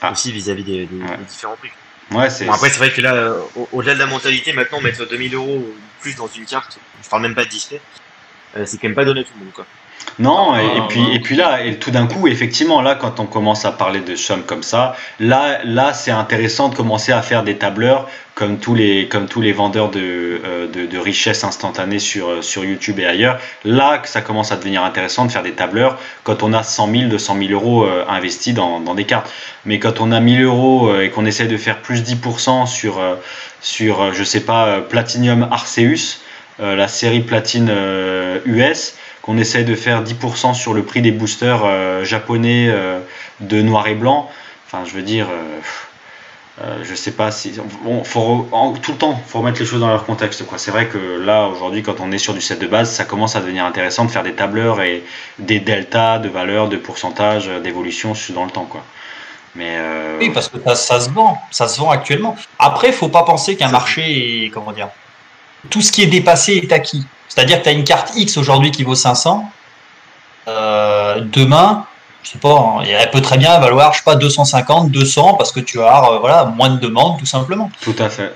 [0.00, 0.12] ah.
[0.12, 0.88] aussi vis-à-vis des,
[1.28, 1.68] différents prix.
[2.10, 2.28] Ouais.
[2.46, 3.34] Bon, après, c'est vrai que là,
[3.72, 7.20] au-delà de la mentalité, maintenant, mettre 2000 euros ou plus dans une carte, je parle
[7.20, 7.78] même pas de display,
[8.56, 9.52] euh, c'est quand même pas donné à tout le monde.
[9.52, 9.66] Quoi.
[10.18, 13.26] Non, et, ah, puis, et puis là, et tout d'un coup, effectivement, là, quand on
[13.26, 17.42] commence à parler de sommes comme ça, là, là c'est intéressant de commencer à faire
[17.42, 20.00] des tableurs comme tous les, comme tous les vendeurs de,
[20.44, 23.38] euh, de, de richesses instantanées sur, euh, sur YouTube et ailleurs.
[23.64, 26.90] Là, que ça commence à devenir intéressant de faire des tableurs quand on a 100
[26.90, 29.30] 000, 200 000 euros euh, investis dans, dans des cartes.
[29.64, 33.00] Mais quand on a 1000 euros et qu'on essaie de faire plus 10% sur,
[33.60, 36.20] sur, je sais pas, Platinum Arceus,
[36.58, 37.72] la série Platine
[38.44, 42.98] US, qu'on essaie de faire 10% sur le prix des boosters euh, japonais euh,
[43.40, 44.28] de noir et blanc.
[44.66, 45.28] Enfin, je veux dire,
[46.60, 47.54] euh, je sais pas si.
[47.84, 48.48] Bon, faut,
[48.82, 50.44] tout le temps, faut remettre les choses dans leur contexte.
[50.56, 53.36] C'est vrai que là, aujourd'hui, quand on est sur du set de base, ça commence
[53.36, 55.04] à devenir intéressant de faire des tableurs et
[55.38, 58.66] des deltas de valeurs, de pourcentage, d'évolution dans le temps.
[58.66, 58.82] Quoi.
[59.54, 59.76] Mais
[60.18, 62.36] Oui, parce que ça, se vend, ça se vend actuellement.
[62.58, 64.88] Après, il faut pas penser qu'un marché est, comment dire,
[65.70, 67.06] tout ce qui est dépassé est acquis.
[67.34, 69.50] C'est-à-dire que tu as une carte X aujourd'hui qui vaut 500.
[70.48, 71.86] Euh, demain,
[72.22, 75.50] je sais pas, hein, elle peut très bien valoir, je sais pas, 250, 200 parce
[75.50, 77.70] que tu as voilà, moins de demandes tout simplement.
[77.80, 78.34] Tout à fait.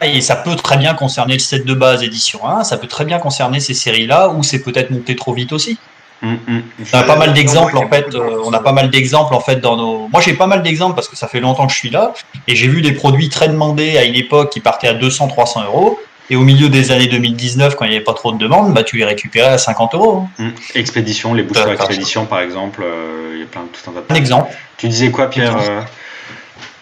[0.00, 3.04] Et ça peut très bien concerner le set de base édition 1, ça peut très
[3.04, 5.76] bien concerner ces séries-là, où c'est peut-être monté trop vite aussi.
[6.22, 6.62] Mm, mm.
[6.94, 8.14] On a pas mal d'exemples en fait.
[8.14, 10.08] Euh, on a pas mal d'exemples en fait dans nos.
[10.08, 12.14] Moi j'ai pas mal d'exemples parce que ça fait longtemps que je suis là
[12.46, 16.00] et j'ai vu des produits très demandés à une époque qui partaient à 200-300 euros
[16.30, 18.82] et au milieu des années 2019 quand il n'y avait pas trop de demandes, bah
[18.82, 20.28] tu les récupérais à 50 euros.
[20.38, 20.48] Hein.
[20.48, 20.50] Mm.
[20.74, 24.00] Expédition, les bouches expédition par exemple, euh, il y a plein de tout un tas
[24.00, 24.12] de.
[24.12, 24.54] Un exemple.
[24.76, 25.80] Tu disais quoi Pierre euh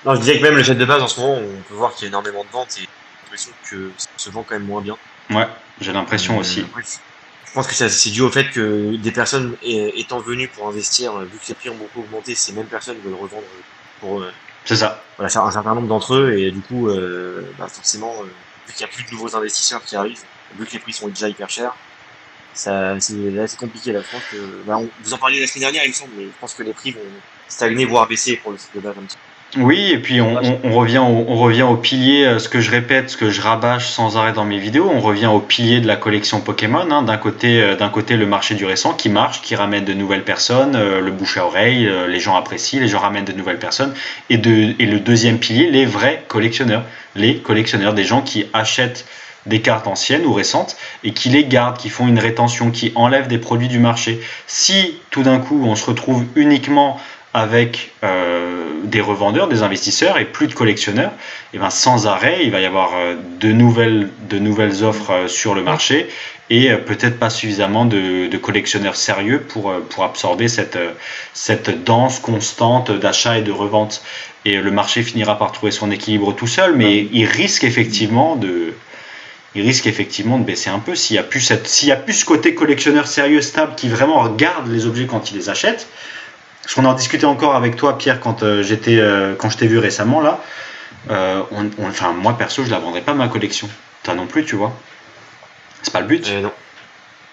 [0.04, 1.94] Non je disais que même le jet de base en ce moment on peut voir
[1.94, 2.88] qu'il y a énormément de ventes et
[3.24, 4.96] l'impression que ça se vend quand même moins bien.
[5.30, 5.48] Ouais,
[5.80, 6.64] j'ai l'impression aussi.
[7.46, 11.24] Je pense que c'est dû au fait que des personnes étant venues pour investir, euh,
[11.24, 13.46] vu que les prix ont beaucoup augmenté, ces mêmes personnes veulent revendre
[14.00, 14.30] pour euh,
[14.66, 15.02] c'est ça.
[15.16, 18.12] Voilà, un certain nombre d'entre eux, et du coup, euh, bah forcément,
[18.66, 20.24] vu qu'il n'y a plus de nouveaux investisseurs qui arrivent,
[20.58, 21.74] vu que les prix sont déjà hyper chers,
[22.54, 24.00] ça, c'est assez compliqué là.
[24.02, 26.38] Je pense que, bah, vous en parliez la semaine dernière, il me semble, mais je
[26.40, 27.00] pense que les prix vont
[27.48, 29.25] stagner, voire baisser pour le site de base un petit peu.
[29.58, 30.34] Oui, et puis on,
[30.72, 33.88] revient au, on revient au pilier, euh, ce que je répète, ce que je rabâche
[33.88, 36.90] sans arrêt dans mes vidéos, on revient au pilier de la collection Pokémon.
[36.90, 37.02] Hein.
[37.02, 40.24] D'un côté, euh, d'un côté, le marché du récent qui marche, qui ramène de nouvelles
[40.24, 43.94] personnes, euh, le bouche à oreille, les gens apprécient, les gens ramènent de nouvelles personnes.
[44.28, 46.84] Et, de, et le deuxième pilier, les vrais collectionneurs.
[47.14, 49.06] Les collectionneurs, des gens qui achètent
[49.46, 53.28] des cartes anciennes ou récentes et qui les gardent, qui font une rétention, qui enlèvent
[53.28, 54.20] des produits du marché.
[54.46, 57.00] Si tout d'un coup on se retrouve uniquement
[57.36, 61.12] avec euh, des revendeurs, des investisseurs et plus de collectionneurs,
[61.52, 65.28] et ben sans arrêt, il va y avoir euh, de nouvelles, de nouvelles offres euh,
[65.28, 66.08] sur le marché
[66.48, 70.78] et peut-être pas suffisamment de, collectionneurs sérieux pour, pour absorber cette,
[71.34, 74.00] cette danse constante d'achat et de revente.
[74.44, 78.74] Et le marché finira par trouver son équilibre tout seul, mais il risque effectivement de,
[79.56, 81.96] il risque effectivement de baisser un peu s'il y a plus cette, s'il y a
[81.96, 85.88] plus ce côté collectionneur sérieux stable qui vraiment regarde les objets quand il les achète
[86.66, 89.68] parce qu'on en discutait encore avec toi, Pierre, quand euh, j'étais, euh, quand je t'ai
[89.68, 90.40] vu récemment là.
[91.10, 91.42] Euh,
[91.80, 93.68] enfin, moi perso, je la vendrais pas ma collection.
[94.02, 94.72] Toi non plus, tu vois.
[95.82, 96.28] C'est pas le but.
[96.42, 96.50] non.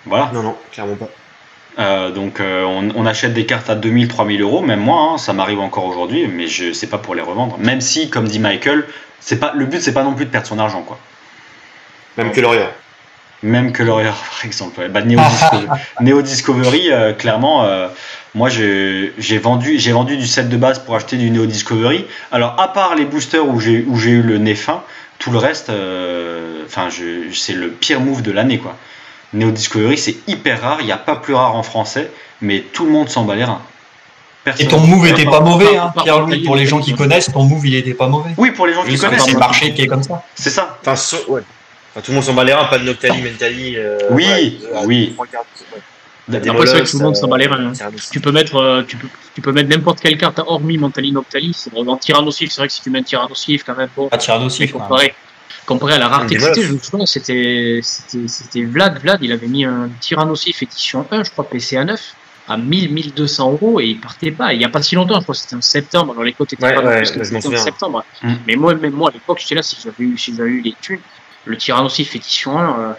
[0.05, 0.29] Voilà.
[0.35, 2.11] Non, non, clairement pas.
[2.11, 5.85] donc on, achète des cartes à 2000, 3000 euros, même moi, hein, ça m'arrive encore
[5.85, 7.57] aujourd'hui, mais je sais pas pour les revendre.
[7.57, 8.85] Même si, comme dit Michael,
[9.19, 10.99] c'est pas le but, c'est pas non plus de perdre son argent, quoi.
[12.17, 12.69] Même que l'Orient.
[13.43, 14.89] Même que l'Orient, par exemple.
[14.89, 17.67] Bah, Neo, Discovery, clairement,
[18.35, 22.05] moi, j'ai vendu, vendu du set de base pour acheter du Neo Discovery.
[22.31, 24.81] Alors, à part les boosters où j'ai eu le nez fin,
[25.19, 26.89] tout le reste, euh, enfin,
[27.31, 28.75] c'est le pire move de l'année, quoi.
[29.33, 30.77] Neo Discovery, c'est hyper rare.
[30.81, 33.43] Il n'y a pas plus rare en français, mais tout le monde s'en bat les
[33.43, 33.61] reins.
[34.59, 36.43] Et ton move était pas mauvais, hein, Pierre Louis.
[36.43, 38.31] Pour les gens qui connaissent, ton move il était pas mauvais.
[38.37, 39.23] Oui, pour les gens qui connaissent.
[39.23, 40.23] C'est le marché qui est comme ça.
[40.35, 40.77] C'est ça.
[40.85, 41.41] Enfin, ouais.
[42.01, 43.77] Tout le monde s'en bat les reins, pas de Noctali, Mentali.
[43.77, 45.15] Euh, oui, oui.
[45.17, 47.73] Après, c'est que tout le monde s'en bat les reins.
[47.79, 47.91] Hein.
[48.11, 51.53] Tu peux mettre, euh, tu peux, tu peux mettre n'importe quelle carte hormis Mentali Noctali.
[51.53, 52.51] C'est vraiment Tyrannosif.
[52.51, 54.09] C'est vrai que si tu mets un Tyrannosif, quand même, bon.
[54.09, 54.71] Pas Tyrannosif.
[54.71, 55.13] Comparé,
[55.65, 58.99] comparé à la rareté que c'était, je me souviens, c'était, c'était Vlad.
[58.99, 62.15] Vlad, il avait mis un Tyrannosif édition 1, je crois, PCA 9
[62.47, 64.53] à 1000, 1200 euros et il partait pas.
[64.53, 66.11] Il n'y a pas si longtemps, je crois que c'était en septembre.
[66.11, 68.03] Alors les côtés étaient ouais, ouais, c'était en septembre.
[68.21, 68.33] Mm.
[68.47, 70.75] Mais moi, même moi, à l'époque, j'étais là, si j'avais eu, si j'avais eu les
[70.81, 70.99] thunes,
[71.45, 72.95] le Tyrannosif édition 1,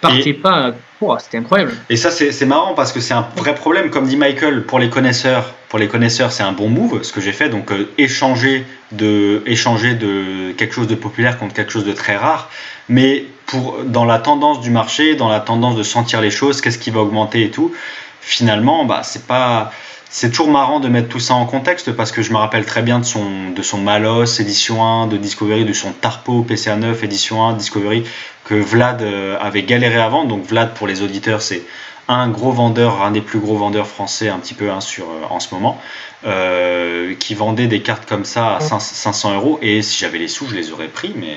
[0.00, 0.72] partait pas.
[1.18, 1.72] c'était incroyable.
[1.88, 3.90] Et ça, c'est marrant parce que c'est un vrai problème.
[3.90, 7.20] Comme dit Michael, pour les connaisseurs, pour les connaisseurs, c'est un bon move ce que
[7.20, 7.48] j'ai fait.
[7.48, 12.16] Donc euh, échanger de échanger de quelque chose de populaire contre quelque chose de très
[12.16, 12.50] rare.
[12.88, 16.78] Mais pour dans la tendance du marché, dans la tendance de sentir les choses, qu'est-ce
[16.78, 17.74] qui va augmenter et tout.
[18.20, 19.72] Finalement, bah c'est pas
[20.10, 22.82] c'est toujours marrant de mettre tout ça en contexte parce que je me rappelle très
[22.82, 27.04] bien de son, de son Malos édition 1 de Discovery, de son Tarpo PCA 9
[27.04, 28.04] édition 1 Discovery
[28.44, 30.24] que Vlad euh, avait galéré avant.
[30.24, 31.62] Donc Vlad, pour les auditeurs, c'est
[32.08, 35.26] un gros vendeur, un des plus gros vendeurs français un petit peu hein, sur, euh,
[35.28, 35.78] en ce moment,
[36.26, 39.58] euh, qui vendait des cartes comme ça à 500 euros.
[39.60, 41.36] Et si j'avais les sous, je les aurais pris, mais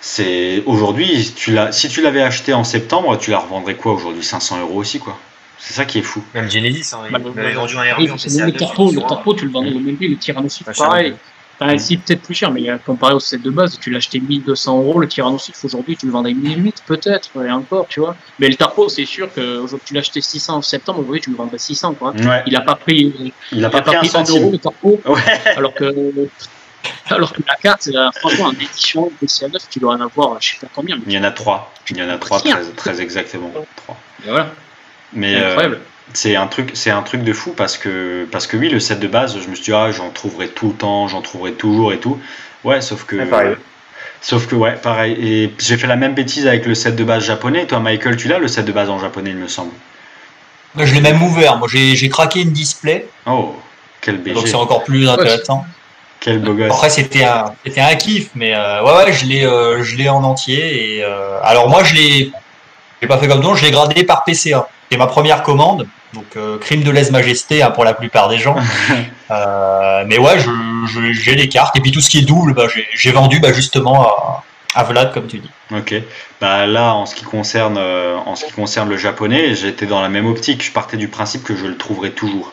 [0.00, 1.34] c'est aujourd'hui,
[1.72, 4.24] si tu l'avais acheté en septembre, tu la revendrais quoi aujourd'hui?
[4.24, 5.18] 500 euros aussi, quoi.
[5.64, 6.24] C'est ça qui est fou.
[6.34, 9.44] Même Genesis, hein, il bah, avait vendu un RB en Le Tarpo, le Tarpo, tu
[9.44, 11.14] le vendais au même prix, le Tyrannosif, pareil.
[11.60, 14.98] Enfin, si, peut-être plus cher, mais comparé au set de base, tu l'achetais 1200 euros,
[14.98, 18.16] le Tyrannosif aujourd'hui, tu le vendais 1008 peut-être, et encore, tu vois.
[18.40, 21.58] Mais le Tarpo, c'est sûr que tu l'achetais 600 en septembre, aujourd'hui, tu le vendrais
[21.58, 22.12] 600, quoi.
[22.46, 25.00] Il a pas pris, il a pas, pris, 100 euros, le Tarpo.
[25.12, 25.40] Ouais.
[25.56, 25.94] Alors que,
[27.10, 30.56] alors que la carte, euh, franchement, en édition PCA9, tu dois en avoir, je sais
[30.60, 30.98] pas combien.
[31.06, 31.72] il y en a 3.
[31.90, 33.52] Il y en a 3, très, très exactement.
[33.76, 33.96] 3.
[34.24, 34.52] Et voilà.
[35.14, 35.74] Mais euh,
[36.14, 39.00] c'est un truc, c'est un truc de fou parce que parce que oui, le set
[39.00, 41.92] de base, je me suis dit ah j'en trouverai tout le temps, j'en trouverai toujours
[41.92, 42.18] et tout.
[42.64, 43.16] Ouais, sauf que
[44.20, 45.16] sauf que ouais, pareil.
[45.20, 47.66] Et j'ai fait la même bêtise avec le set de base japonais.
[47.66, 49.72] Toi, Michael, tu l'as le set de base en japonais, il me semble.
[50.76, 51.58] je l'ai même ouvert.
[51.58, 53.08] Moi, j'ai craqué une display.
[53.26, 53.54] Oh,
[54.00, 54.34] quel BG.
[54.34, 55.64] Donc c'est encore plus intéressant.
[56.22, 56.70] Quel beau gosse.
[56.70, 60.08] Après, c'était un, c'était un kiff, mais euh, ouais, ouais, je l'ai, euh, je l'ai
[60.08, 60.98] en entier.
[60.98, 62.32] Et euh, alors moi, je l'ai,
[63.00, 64.68] j'ai pas fait comme toi, je l'ai gradé par PCA.
[64.92, 68.56] C'est ma première commande, donc crime de lèse-majesté hein, pour la plupart des gens.
[69.30, 70.36] mais ouais,
[71.12, 74.02] j'ai les cartes et puis tout ce qui est double, bah, j'ai, vendu bah, justement
[74.02, 75.48] à, à Vlad, comme tu dis.
[75.74, 75.94] Ok.
[76.42, 80.10] Bah là, en ce qui concerne, en ce qui concerne le japonais, j'étais dans la
[80.10, 80.62] même optique.
[80.62, 82.52] Je partais du principe que je le trouverais toujours.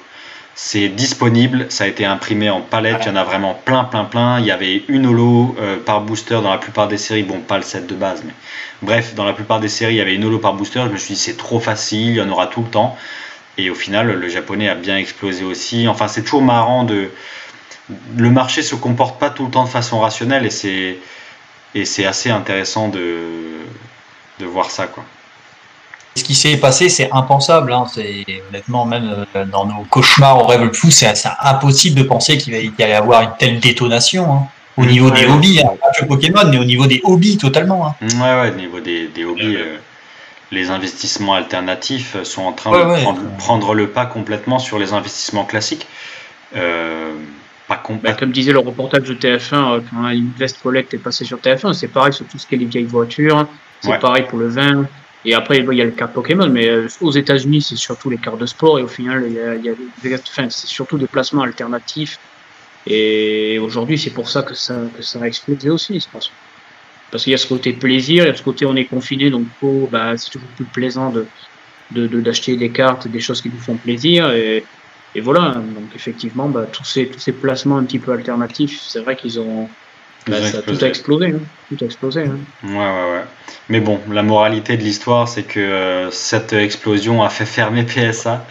[0.62, 4.04] C'est disponible, ça a été imprimé en palette, il y en a vraiment plein, plein,
[4.04, 4.42] plein.
[4.42, 7.56] Il y avait une holo euh, par booster dans la plupart des séries, bon, pas
[7.56, 8.34] le set de base, mais
[8.82, 10.82] bref, dans la plupart des séries, il y avait une holo par booster.
[10.86, 12.98] Je me suis dit, c'est trop facile, il y en aura tout le temps.
[13.58, 15.88] Et au final, le japonais a bien explosé aussi.
[15.88, 17.10] Enfin, c'est toujours marrant de.
[18.18, 20.50] Le marché se comporte pas tout le temps de façon rationnelle et
[21.86, 23.16] c'est, assez intéressant de,
[24.40, 25.06] de voir ça, quoi
[26.16, 27.72] ce qui s'est passé, c'est impensable.
[27.72, 27.86] Hein.
[27.94, 32.38] C'est honnêtement même euh, dans nos cauchemars au rêve le fou, c'est impossible de penser
[32.38, 34.32] qu'il allait y avoir une telle détonation.
[34.32, 34.48] Hein.
[34.78, 35.72] Au niveau des hobbies, hein.
[35.82, 37.88] pas que Pokémon, mais au niveau des hobbies totalement.
[37.88, 37.96] Hein.
[38.02, 39.76] Ouais, ouais, au niveau des, hobbies, euh,
[40.52, 45.86] les investissements alternatifs sont en train de prendre, le pas complètement sur les investissements classiques.
[46.56, 47.12] Euh,
[47.68, 51.74] pas bah, comme disait le reportage de TF1, quand Invest Collect est passé sur TF1,
[51.74, 53.46] c'est pareil sur tout ce qui est les vieilles voitures,
[53.82, 54.86] c'est pareil pour le vin,
[55.26, 58.18] et après, il y a le carte Pokémon, mais euh, aux États-Unis, c'est surtout les
[58.18, 58.80] cartes de sport.
[58.80, 59.70] Et au final, il y a, il y
[60.14, 62.20] a enfin, c'est surtout des placements alternatifs.
[62.88, 66.32] Et aujourd'hui, c'est pour ça que ça, que ça a explosé aussi, pense.
[67.12, 69.30] Parce qu'il y a ce côté plaisir, il y a ce côté on est confiné,
[69.30, 71.26] donc oh, bah, c'est toujours plus plaisant de
[71.92, 74.32] d'acheter de, des cartes, des choses qui nous font plaisir.
[74.32, 74.64] Et,
[75.16, 79.02] et voilà, donc effectivement, bah, tous, ces, tous ces placements un petit peu alternatifs, c'est
[79.02, 79.68] vrai qu'ils ont,
[80.28, 81.28] bah, ça, tout a explosé.
[81.28, 81.40] Hein.
[81.70, 82.24] Tout a explosé.
[82.24, 82.38] Hein.
[82.64, 83.24] Ouais, ouais, ouais.
[83.70, 88.46] Mais bon, la moralité de l'histoire, c'est que euh, cette explosion a fait fermer PSA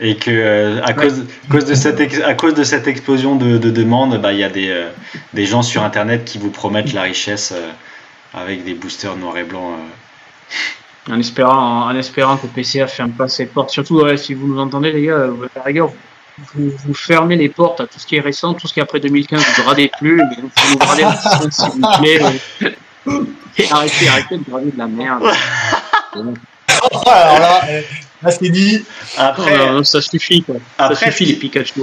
[0.00, 3.70] et que euh, à, cause, cause, de cette à cause de cette explosion de, de
[3.70, 4.88] demande, bah, il y a des, euh,
[5.34, 7.54] des gens sur Internet qui vous promettent la richesse
[8.32, 9.78] avec des boosters noirs et blancs.
[11.10, 13.70] En espérant, en espérant que PCA ferme pas ses portes.
[13.70, 15.94] Surtout, si vous nous entendez, les gars, la rigueur, vous,
[16.54, 19.00] vous, fermez les portes à tout ce qui est récent, tout ce qui est après
[19.00, 22.20] 2015, vous ne gradez plus, vous, vous gradez la s'il vous plaît.
[23.56, 25.22] Et arrêtez, arrêtez de grader de la merde.
[27.06, 27.82] Alors là, euh,
[28.22, 28.84] là c'est dit.
[29.16, 30.56] Après, ça suffit quoi.
[30.78, 31.82] Après, ça suffit les Pikachu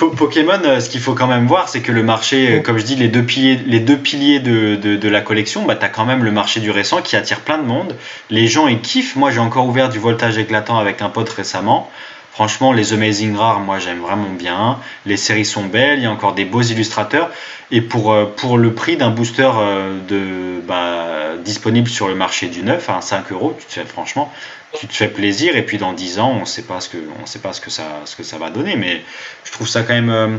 [0.00, 2.78] au Pokémon, euh, ce qu'il faut quand même voir, c'est que le marché, euh, comme
[2.78, 5.84] je dis, les deux piliers, les deux piliers de, de, de la collection, bah, tu
[5.84, 7.94] as quand même le marché du récent qui attire plein de monde.
[8.30, 9.14] Les gens ils kiffent.
[9.14, 11.90] Moi, j'ai encore ouvert du voltage éclatant avec un pote récemment.
[12.36, 14.78] Franchement, les Amazing Rares, moi j'aime vraiment bien.
[15.06, 17.30] Les séries sont belles, il y a encore des beaux illustrateurs.
[17.70, 22.48] Et pour, euh, pour le prix d'un booster euh, de, bah, disponible sur le marché
[22.48, 24.30] du neuf, à 5 euros, tu te fais, franchement,
[24.78, 25.56] tu te fais plaisir.
[25.56, 27.62] Et puis dans 10 ans, on ne sait pas, ce que, on sait pas ce,
[27.62, 28.76] que ça, ce que ça va donner.
[28.76, 29.00] Mais
[29.44, 30.10] je trouve ça quand même.
[30.10, 30.36] Euh,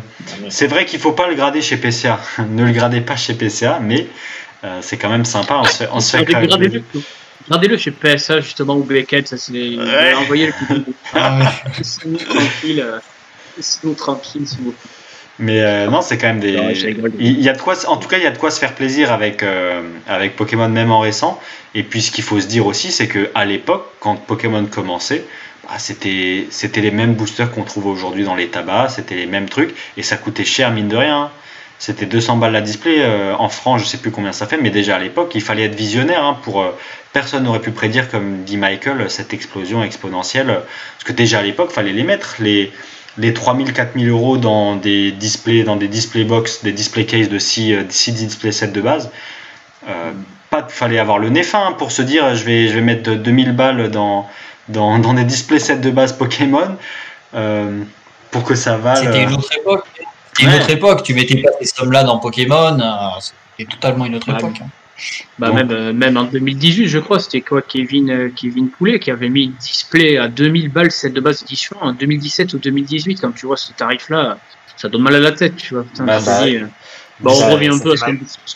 [0.49, 2.19] c'est vrai qu'il ne faut pas le grader chez PCA.
[2.47, 4.05] ne le gradez pas chez PCA, mais
[4.81, 5.63] c'est quand même sympa.
[5.91, 6.25] On se, fait,
[7.47, 10.13] Regardez-le chez PSA, justement, ou Beckett, ça c'est ouais.
[10.15, 11.39] envoyé le plus ah,
[12.29, 14.91] tranquille, euh, tranquille, s'il vous plaît.
[15.39, 16.57] Mais euh, non, c'est quand même des.
[17.19, 18.73] il y a de quoi, en tout cas, il y a de quoi se faire
[18.73, 21.39] plaisir avec, euh, avec Pokémon, même en récent.
[21.75, 25.25] Et puis, ce qu'il faut se dire aussi, c'est qu'à l'époque, quand Pokémon commençait,
[25.63, 29.75] bah, c'était les mêmes boosters qu'on trouve aujourd'hui dans les tabacs, c'était les mêmes trucs,
[29.95, 31.29] et ça coûtait cher, mine de rien.
[31.79, 32.97] C'était 200 balles la display.
[32.99, 35.65] Euh, en francs, je sais plus combien ça fait, mais déjà à l'époque, il fallait
[35.65, 36.23] être visionnaire.
[36.23, 36.71] Hein, pour euh,
[37.13, 40.47] Personne n'aurait pu prédire, comme dit Michael, cette explosion exponentielle.
[40.47, 42.35] Parce que déjà à l'époque, il fallait les mettre.
[42.39, 42.71] Les,
[43.19, 47.39] les 3000, 4000 euros dans des displays, dans des display box, des display case de
[47.39, 49.11] 6, 6 euh, display sets de base.
[49.87, 50.11] Euh,
[50.49, 53.53] pas fallait avoir le nez fin pour se dire je vais, je vais mettre 2000
[53.53, 54.29] balles dans,
[54.69, 56.77] dans, dans des display sets de base Pokémon
[58.31, 59.05] pour que ça vaille.
[59.05, 59.85] C'était une autre époque.
[60.37, 61.03] C'était une autre époque.
[61.03, 62.79] Tu mettais pas ces sommes-là dans Pokémon.
[62.79, 63.19] Euh,
[63.57, 64.61] c'était totalement une autre époque.
[64.61, 64.69] Hein.
[65.37, 69.11] Bah même, euh, même en 2018, je crois, c'était quoi Kevin, euh, Kevin Poulet qui
[69.11, 73.21] avait mis une display à 2000 balles, celle de base édition, en 2017 ou 2018.
[73.21, 74.39] Quand tu vois ce tarif-là,
[74.75, 75.85] ça donne mal à la tête, tu vois.
[75.99, 76.41] bah, bah,
[77.19, 78.05] bah, on revient un peu à ce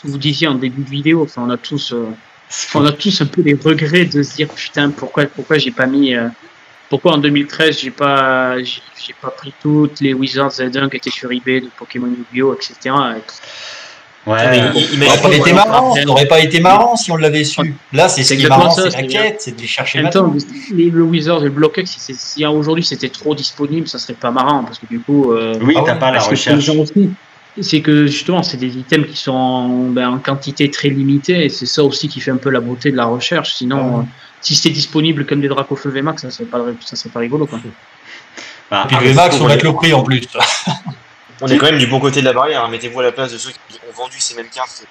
[0.00, 1.22] que, vous disiez en début de vidéo.
[1.22, 1.94] Enfin, on a tous,
[2.74, 5.86] on a tous un peu des regrets de se dire putain, pourquoi, pourquoi j'ai pas
[5.86, 6.14] mis
[6.92, 11.32] pourquoi en 2013 j'ai pas j'ai pas pris toutes les Wizards Z1 qui étaient sur
[11.32, 12.94] eBay de Pokémon Yu-Gi-Oh etc.
[14.26, 17.44] Ouais, il, il, aurait pas été marrant, ça n'aurait pas été marrant si on l'avait
[17.44, 17.74] su.
[17.94, 20.34] Là, c'est ce qui est marrant, c'est la quête, c'est de les chercher maintenant.
[20.70, 24.62] Le Wizards et le Blockx, si, si aujourd'hui c'était trop disponible, ça serait pas marrant
[24.62, 25.32] parce que du coup.
[25.32, 26.70] Euh, oui, t'as pas la recherche.
[27.60, 31.48] C'est que justement, c'est des items qui sont en, ben, en, quantité très limitée et
[31.48, 33.54] c'est ça aussi qui fait un peu la beauté de la recherche.
[33.54, 34.06] Sinon,
[34.42, 37.46] si c'était disponible comme des Draco feu VMAX, ça serait pas, ça serait pas rigolo.
[37.46, 37.60] Quoi.
[38.70, 40.26] Bah, Et puis le VMAX, on va être le prix en plus.
[41.40, 42.64] on est quand même du bon côté de la barrière.
[42.64, 42.68] Hein.
[42.68, 44.84] Mettez-vous à la place de ceux qui ont vendu ces mêmes cartes.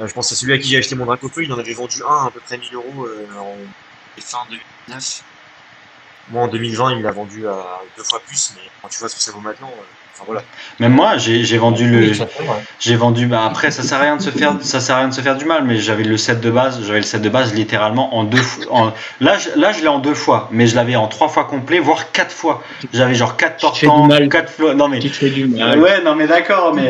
[0.00, 1.72] Euh, je pense à celui à qui j'ai acheté mon Draco feu, il en avait
[1.72, 3.56] vendu un à peu près 1000 euros euh, en
[4.20, 5.22] fin 2009.
[6.30, 9.16] Moi en 2020, il l'a vendu à deux fois plus, mais quand tu vois ce
[9.16, 9.72] que ça vaut maintenant.
[9.72, 9.82] Euh,
[10.80, 12.12] même moi, j'ai vendu le.
[12.78, 13.26] J'ai vendu.
[13.26, 14.56] Bah après, ça sert à rien de se faire.
[14.60, 15.64] Ça sert à rien de se faire du mal.
[15.64, 16.80] Mais j'avais le set de base.
[16.84, 18.94] J'avais le set de base littéralement en deux fois.
[19.20, 20.48] Là, je, là, je l'ai en deux fois.
[20.52, 22.62] Mais je l'avais en trois fois complet, voire quatre fois.
[22.92, 24.74] J'avais genre quatre portants, quatre flots.
[24.74, 24.98] Non mais.
[24.98, 25.78] Tu fais du mal.
[25.78, 26.74] Ouais, non mais d'accord.
[26.74, 26.88] Mais.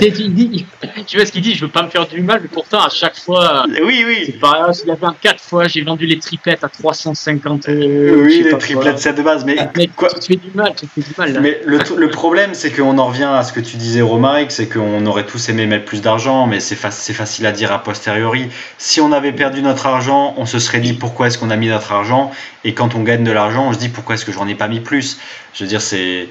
[1.07, 2.91] Tu vois ce qu'il dit Je veux pas me faire du mal, mais pourtant à
[2.91, 3.65] chaque fois.
[3.83, 4.23] Oui, oui.
[4.27, 4.63] C'est pareil.
[4.85, 5.69] Il y avait un quatre fois.
[5.69, 9.45] J'ai vendu les triplettes à 350 Oui, les triplettes set de base.
[9.45, 9.57] Mais,
[9.97, 10.75] quoi Tu fais du mal.
[10.75, 11.39] Tu fais du mal.
[11.41, 14.69] Mais le, le problème, c'est qu'on en revient à ce que tu disais, Romaric, c'est
[14.69, 18.49] qu'on aurait tous aimé mettre plus d'argent, mais c'est facile à dire a posteriori.
[18.79, 21.69] Si on avait perdu notre argent, on se serait dit pourquoi est-ce qu'on a mis
[21.69, 22.31] notre argent,
[22.65, 24.69] et quand on gagne de l'argent, on se dit pourquoi est-ce que j'en ai pas
[24.69, 25.19] mis plus?
[25.55, 26.29] Je veux dire, c'est.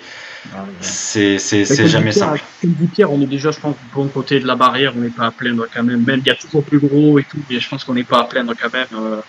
[0.80, 2.42] C'est jamais simple.
[2.62, 5.02] Comme dit Pierre, on est déjà, je pense, du bon côté de la barrière, on
[5.02, 6.06] n'est pas à plaindre quand même.
[6.06, 8.22] Même il y a toujours plus gros et tout, mais je pense qu'on n'est pas
[8.22, 8.88] à plaindre quand même.
[8.94, 9.20] Euh,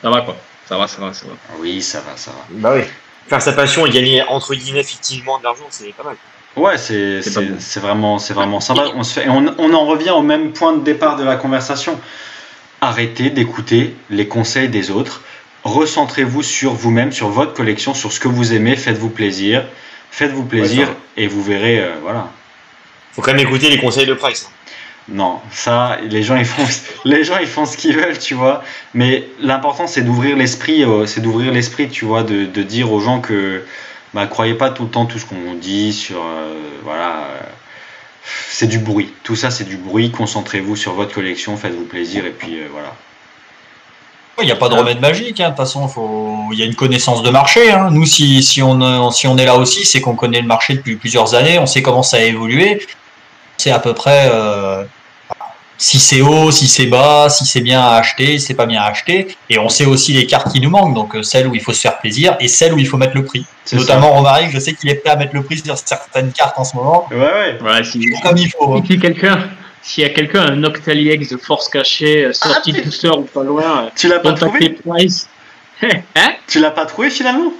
[0.00, 0.36] ça va quoi.
[0.66, 1.32] Ça va, ça va, ça va.
[1.60, 2.38] Oui, ça va, ça va.
[2.50, 2.82] Bah oui.
[3.26, 6.16] Faire sa passion et gagner entre guillemets fictivement de l'argent, c'est pas mal.
[6.56, 7.20] Ouais, c'est
[7.80, 8.86] vraiment, vraiment sympa.
[8.94, 11.98] On, se fait, on, on, en revient au même point de départ de la conversation.
[12.80, 15.22] Arrêtez d'écouter les conseils des autres.
[15.64, 18.76] Recentrez-vous sur vous-même, sur votre collection, sur ce que vous aimez.
[18.76, 19.64] Faites-vous plaisir.
[20.10, 21.80] Faites-vous plaisir et vous verrez.
[21.80, 22.30] Euh, voilà.
[23.12, 24.50] Faut quand même écouter les conseils de Price.
[25.08, 26.64] Non, ça, les gens ils font,
[27.04, 28.62] les gens ils font ce qu'ils veulent, tu vois.
[28.94, 33.00] Mais l'important c'est d'ouvrir l'esprit, euh, c'est d'ouvrir l'esprit, tu vois, de, de, dire aux
[33.00, 33.64] gens que
[34.14, 36.18] bah, croyez pas tout le temps tout ce qu'on dit sur.
[36.18, 37.16] Euh, voilà.
[37.16, 37.40] Euh,
[38.50, 39.12] c'est du bruit.
[39.22, 40.10] Tout ça, c'est du bruit.
[40.10, 42.94] Concentrez-vous sur votre collection, faites-vous plaisir, et puis euh, voilà.
[44.40, 45.50] Il n'y a pas de remède magique, hein.
[45.50, 45.90] de toute façon,
[46.52, 47.72] il y a une connaissance de marché.
[47.72, 47.88] Hein.
[47.90, 50.94] Nous, si, si, on, si on est là aussi, c'est qu'on connaît le marché depuis
[50.94, 52.86] plusieurs années, on sait comment ça a évolué.
[53.56, 54.30] C'est à peu près
[55.78, 58.82] si c'est haut, si c'est bas, si c'est bien à acheter, si c'est pas bien
[58.82, 59.28] à acheter.
[59.48, 61.72] Et on sait aussi les cartes qui nous manquent, donc euh, celles où il faut
[61.72, 63.46] se faire plaisir et celles où il faut mettre le prix.
[63.72, 66.64] Notamment Romaric, je sais qu'il est prêt à mettre le prix sur certaines cartes en
[66.64, 67.06] ce moment.
[67.10, 67.58] Ouais, ouais.
[67.62, 68.74] ouais si, comme il faut.
[68.74, 68.82] Hein.
[68.86, 69.48] Si quelqu'un,
[69.80, 73.22] s'il y a quelqu'un un Octaliex de force cachée euh, sorti ah, de douceur ou
[73.22, 74.76] pas loin, tu l'as pas trouvé?
[75.80, 76.32] Hein?
[76.48, 77.52] Tu l'as pas trouvé finalement?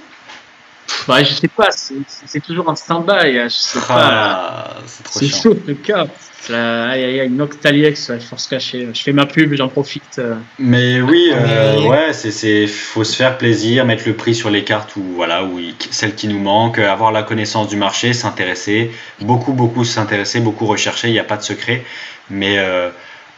[1.07, 3.37] Bah, je sais pas, c'est toujours un stand-by.
[3.37, 4.77] Hein, je sais ah, pas.
[5.09, 6.07] C'est chaud le cas.
[6.49, 8.87] Aïe, aïe, aïe, une Octaliex, force cachée.
[8.93, 10.17] Je fais ma pub, j'en profite.
[10.19, 10.35] Euh.
[10.57, 14.95] Mais oui, euh, ouais, c'est, faut se faire plaisir, mettre le prix sur les cartes
[14.95, 15.59] ou voilà, ou
[15.91, 21.09] celles qui nous manquent, avoir la connaissance du marché, s'intéresser, beaucoup, beaucoup s'intéresser, beaucoup rechercher.
[21.09, 21.83] Il n'y a pas de secret,
[22.29, 22.89] mais euh,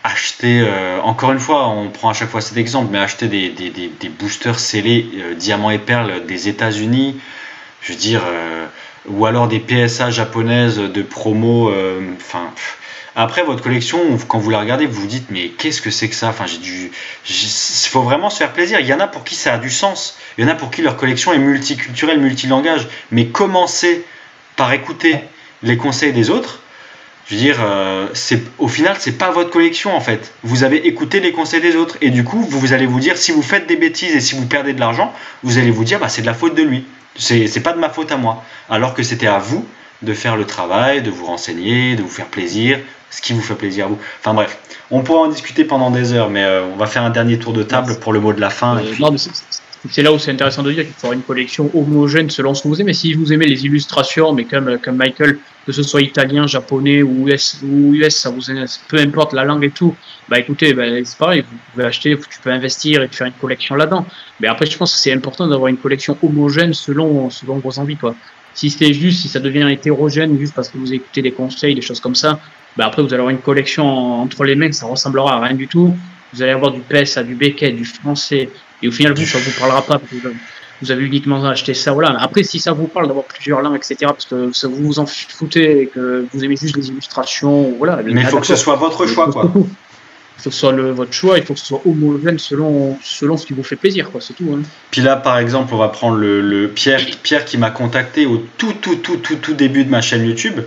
[0.04, 0.66] acheter,
[1.04, 3.88] encore une fois, on prend à chaque fois cet exemple, mais acheter des, des, des,
[3.88, 7.20] des boosters scellés diamants et perles des États-Unis,
[7.82, 8.22] je veux dire,
[9.08, 11.72] ou alors des PSA japonaises de promo,
[12.18, 12.52] enfin.
[13.14, 14.00] Après, votre collection,
[14.30, 16.30] quand vous la regardez, vous vous dites, mais qu'est-ce que c'est que ça?
[16.30, 16.92] Enfin, j'ai dû.
[17.30, 18.80] Il faut vraiment se faire plaisir.
[18.80, 20.18] Il y en a pour qui ça a du sens.
[20.38, 22.88] Il y en a pour qui leur collection est multiculturelle, multilangage.
[23.12, 24.06] Mais commencez
[24.56, 25.20] par écouter
[25.62, 26.61] les conseils des autres.
[27.28, 28.08] Je veux dire, euh,
[28.58, 30.34] au final, c'est pas votre collection en fait.
[30.44, 31.98] Vous avez écouté les conseils des autres.
[32.02, 34.46] Et du coup, vous, allez vous dire, si vous faites des bêtises et si vous
[34.46, 35.14] perdez de l'argent,
[35.44, 36.86] vous allez vous dire, bah, c'est de la faute de lui.
[37.16, 38.44] C'est pas de ma faute à moi.
[38.70, 39.66] Alors que c'était à vous
[40.02, 42.80] de faire le travail, de vous renseigner, de vous faire plaisir,
[43.12, 44.00] ce qui vous fait plaisir à vous.
[44.20, 44.58] Enfin bref,
[44.90, 47.54] on pourra en discuter pendant des heures, mais euh, on va faire un dernier tour
[47.54, 48.78] de table pour le mot de la fin.
[48.78, 48.94] Euh,
[49.90, 52.64] c'est là où c'est intéressant de dire qu'il faut avoir une collection homogène selon ce
[52.64, 52.94] que vous aimez.
[52.94, 57.28] Si vous aimez les illustrations, mais comme, comme Michael, que ce soit italien, japonais ou
[57.28, 58.42] US, ou US ça vous,
[58.88, 59.96] peu importe la langue et tout,
[60.30, 63.76] bah écoutez, bah, c'est pareil, vous pouvez acheter, tu peux investir et faire une collection
[63.76, 64.06] là-dedans.
[64.40, 67.98] Mais après, je pense que c'est important d'avoir une collection homogène selon, selon vos envies.
[67.98, 68.16] Quoi.
[68.54, 71.82] Si c'est juste, si ça devient hétérogène juste parce que vous écoutez des conseils, des
[71.82, 72.40] choses comme ça,
[72.78, 75.68] bah après vous allez avoir une collection entre les mains, ça ressemblera à rien du
[75.68, 75.96] tout.
[76.34, 78.50] Vous allez avoir du PSA, du Beckett, du français,
[78.82, 80.02] et au final, vous, ça vous parlera pas.
[80.82, 82.18] Vous avez uniquement acheté ça, voilà.
[82.20, 85.06] Après, si ça vous parle d'avoir plusieurs langues, etc., parce que ça vous vous en
[85.06, 88.00] foutez et que vous aimez juste les illustrations, voilà.
[88.04, 89.52] Mais il faut que ce soit votre choix, quoi.
[90.42, 92.98] Il faut que ce soit le, votre choix, il faut que ce soit homogène selon,
[93.04, 94.52] selon ce qui vous fait plaisir, quoi, c'est tout.
[94.58, 94.64] Hein.
[94.90, 98.44] Puis là, par exemple, on va prendre le, le Pierre, Pierre qui m'a contacté au
[98.58, 100.62] tout, tout, tout, tout, tout début de ma chaîne YouTube.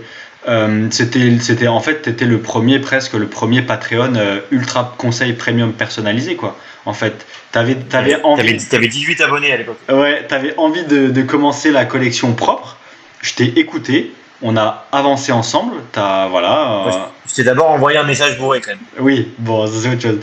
[0.47, 5.33] Euh, c'était, c'était en fait, étais le premier, presque le premier Patreon euh, ultra conseil
[5.33, 6.55] premium personnalisé, quoi.
[6.85, 8.57] En fait, t'avais, t'avais envie.
[8.67, 9.79] T'avais, 18 abonnés à l'époque.
[9.89, 12.77] Ouais, t'avais envie de, de, commencer la collection propre.
[13.21, 14.13] Je t'ai écouté.
[14.43, 15.77] On a avancé ensemble.
[15.91, 16.85] T'as, voilà.
[16.87, 16.91] Euh,
[17.35, 18.79] t'ai d'abord envoyé un message bourré quand même.
[18.99, 20.19] Oui, bon, c'est autre chose.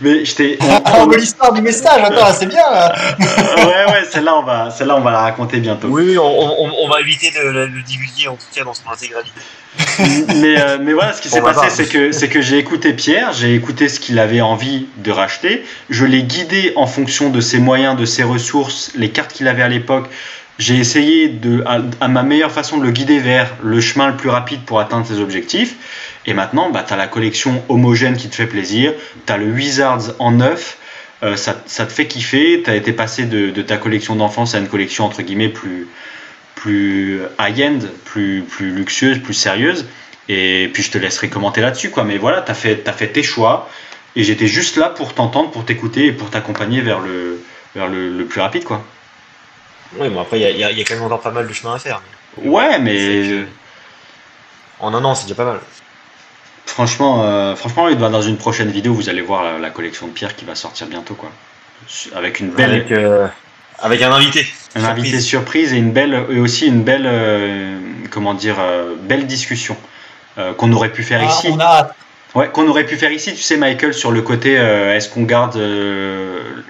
[0.00, 0.58] mais, je t'ai.
[0.98, 2.94] On, veut l'histoire du message, attends, c'est bien là.
[3.18, 5.88] ouais, ouais, celle-là, on va, celle-là, on va la raconter bientôt.
[5.88, 9.40] Oui, on, va éviter de le divulguer en tout cas dans son intégralité.
[10.36, 13.32] mais, euh, mais voilà, ce qui s'est passé, c'est que, c'est que j'ai écouté Pierre,
[13.32, 17.58] j'ai écouté ce qu'il avait envie de racheter, je l'ai guidé en fonction de ses
[17.58, 20.08] moyens, de ses ressources, les cartes qu'il avait à l'époque.
[20.58, 21.64] J'ai essayé de,
[22.00, 25.06] à, ma meilleure façon de le guider vers le chemin le plus rapide pour atteindre
[25.06, 25.76] ses objectifs.
[26.26, 28.92] Et maintenant, bah, tu as la collection homogène qui te fait plaisir,
[29.26, 30.76] tu as le Wizards en neuf,
[31.22, 34.54] euh, ça, ça, te fait kiffer, tu as été passé de, de ta collection d'enfance
[34.54, 35.86] à une collection entre guillemets plus,
[36.54, 39.86] plus high-end, plus, plus luxueuse, plus sérieuse.
[40.28, 42.04] Et puis je te laisserai commenter là-dessus, quoi.
[42.04, 43.68] Mais voilà, tu as fait, as fait tes choix.
[44.16, 47.42] Et j'étais juste là pour t'entendre, pour t'écouter et pour t'accompagner vers, le,
[47.74, 48.84] vers le, plus rapide, quoi.
[49.96, 51.74] Oui, mais après, il y a, y a, quand même encore pas mal de chemin
[51.74, 52.00] à faire.
[52.38, 53.44] Ouais, mais.
[54.78, 55.60] En un an, c'est déjà pas mal.
[56.66, 60.44] Franchement, euh, franchement, dans une prochaine vidéo, vous allez voir la, collection de pierres qui
[60.44, 61.30] va sortir bientôt, quoi.
[62.14, 62.70] Avec une belle.
[62.70, 63.26] Avec, euh,
[63.82, 64.46] avec un invité.
[64.74, 67.78] Un invité surprise et une belle et aussi une belle euh,
[68.10, 69.76] comment dire euh, belle discussion
[70.38, 71.48] euh, qu'on aurait pu faire ah, ici.
[71.50, 71.90] On a
[72.36, 75.56] Ouais, qu'on aurait pu faire ici, tu sais, Michael, sur le côté est-ce qu'on garde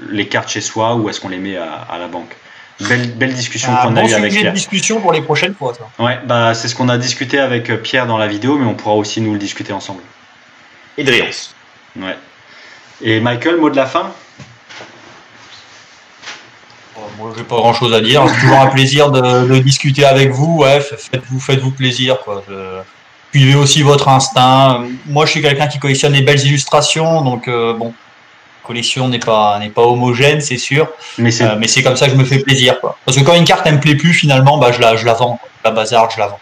[0.09, 2.35] les cartes chez soi ou est-ce qu'on les met à, la banque?
[2.81, 4.53] Belle, belle discussion ah, qu'on a eu avec Pierre.
[4.53, 6.03] discussion pour les prochaines fois, ça.
[6.03, 8.95] Ouais, bah c'est ce qu'on a discuté avec Pierre dans la vidéo, mais on pourra
[8.95, 10.03] aussi nous le discuter ensemble.
[10.97, 11.55] Et Driance.
[11.97, 12.17] Ouais.
[13.03, 14.13] Et Michael, mot de la fin?
[17.19, 18.25] Moi, j'ai pas grand chose à dire.
[18.29, 20.59] C'est toujours un plaisir de, discuter avec vous.
[20.61, 22.19] Ouais, faites-vous, faites-vous plaisir.
[22.21, 22.43] Quoi.
[23.33, 24.85] Suivez aussi votre instinct.
[25.07, 27.93] Moi, je suis quelqu'un qui collectionne des belles illustrations, donc euh, bon,
[28.63, 30.89] collection n'est pas n'est pas homogène, c'est sûr.
[31.19, 32.97] Mais c'est, euh, mais c'est comme ça que je me fais plaisir, quoi.
[33.05, 35.15] Parce que quand une carte elle me plaît plus, finalement, bah je la je la
[35.15, 35.39] vends.
[35.65, 36.41] La bazar, je la vends.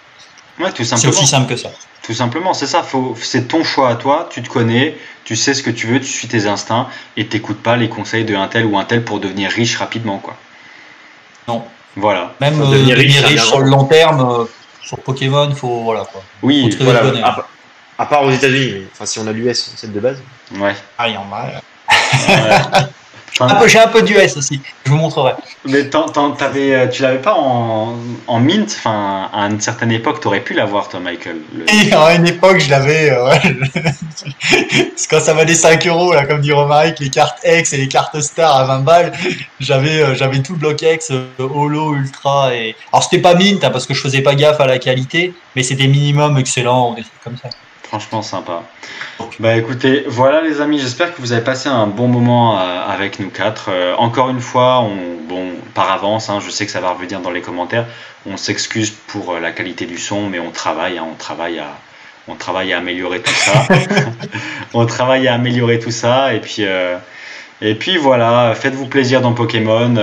[0.61, 1.13] Ouais, tout simplement.
[1.13, 1.71] C'est aussi simple que ça.
[2.03, 2.83] Tout simplement, c'est ça.
[2.83, 4.29] Faut, c'est ton choix à toi.
[4.31, 7.63] Tu te connais, tu sais ce que tu veux, tu suis tes instincts et t'écoutes
[7.63, 10.37] pas les conseils de un tel ou un tel pour devenir riche rapidement, quoi.
[11.47, 11.65] Non.
[11.97, 12.35] Voilà.
[12.41, 14.45] Même euh, devenir, riche, sur le long terme, euh,
[14.83, 16.23] sur Pokémon, faut voilà quoi.
[16.43, 17.03] Oui, voilà.
[17.99, 20.23] À, part aux États-Unis, enfin si on a l'US, c'est de base.
[20.55, 20.75] Ouais.
[20.97, 21.61] Ah, il y en a.
[23.67, 25.33] J'ai un peu d'US aussi, je vous montrerai.
[25.65, 25.89] Mais
[26.41, 27.95] avais, euh, tu l'avais pas en,
[28.27, 31.39] en mint, enfin, à une certaine époque, tu aurais pu l'avoir, toi, Michael.
[31.69, 33.11] Et à une époque, je l'avais.
[33.11, 33.33] Euh,
[34.97, 37.89] C'est quand ça valait 5 euros, là, comme dit Romaric, les cartes X et les
[37.89, 39.13] cartes Star à 20 balles.
[39.61, 42.55] J'avais euh, j'avais tout le bloc X, Holo, Ultra.
[42.55, 42.75] Et...
[42.93, 45.63] Alors, c'était pas mint, hein, parce que je faisais pas gaffe à la qualité, mais
[45.63, 47.51] c'était minimum excellent, des trucs comme ça.
[47.89, 48.65] Franchement sympa.
[49.41, 53.19] Bah écoutez, voilà les amis, j'espère que vous avez passé un bon moment euh, avec
[53.19, 53.71] nous quatre.
[53.71, 57.21] Euh, encore une fois, on, bon, par avance, hein, je sais que ça va revenir
[57.21, 57.87] dans les commentaires,
[58.27, 62.77] on s'excuse pour euh, la qualité du son, mais on travaille, hein, on travaille à,
[62.77, 63.67] améliorer tout ça.
[64.75, 66.65] on travaille à améliorer tout ça, et puis,
[67.63, 69.95] et puis voilà, faites-vous plaisir dans Pokémon,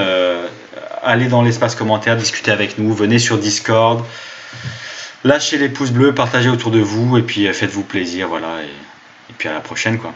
[1.03, 4.03] allez dans l'espace commentaire, discutez avec nous, venez sur Discord.
[5.25, 8.61] Lâchez les pouces bleus, partagez autour de vous et puis euh, faites-vous plaisir, voilà.
[8.61, 10.13] Et, et puis à la prochaine, quoi.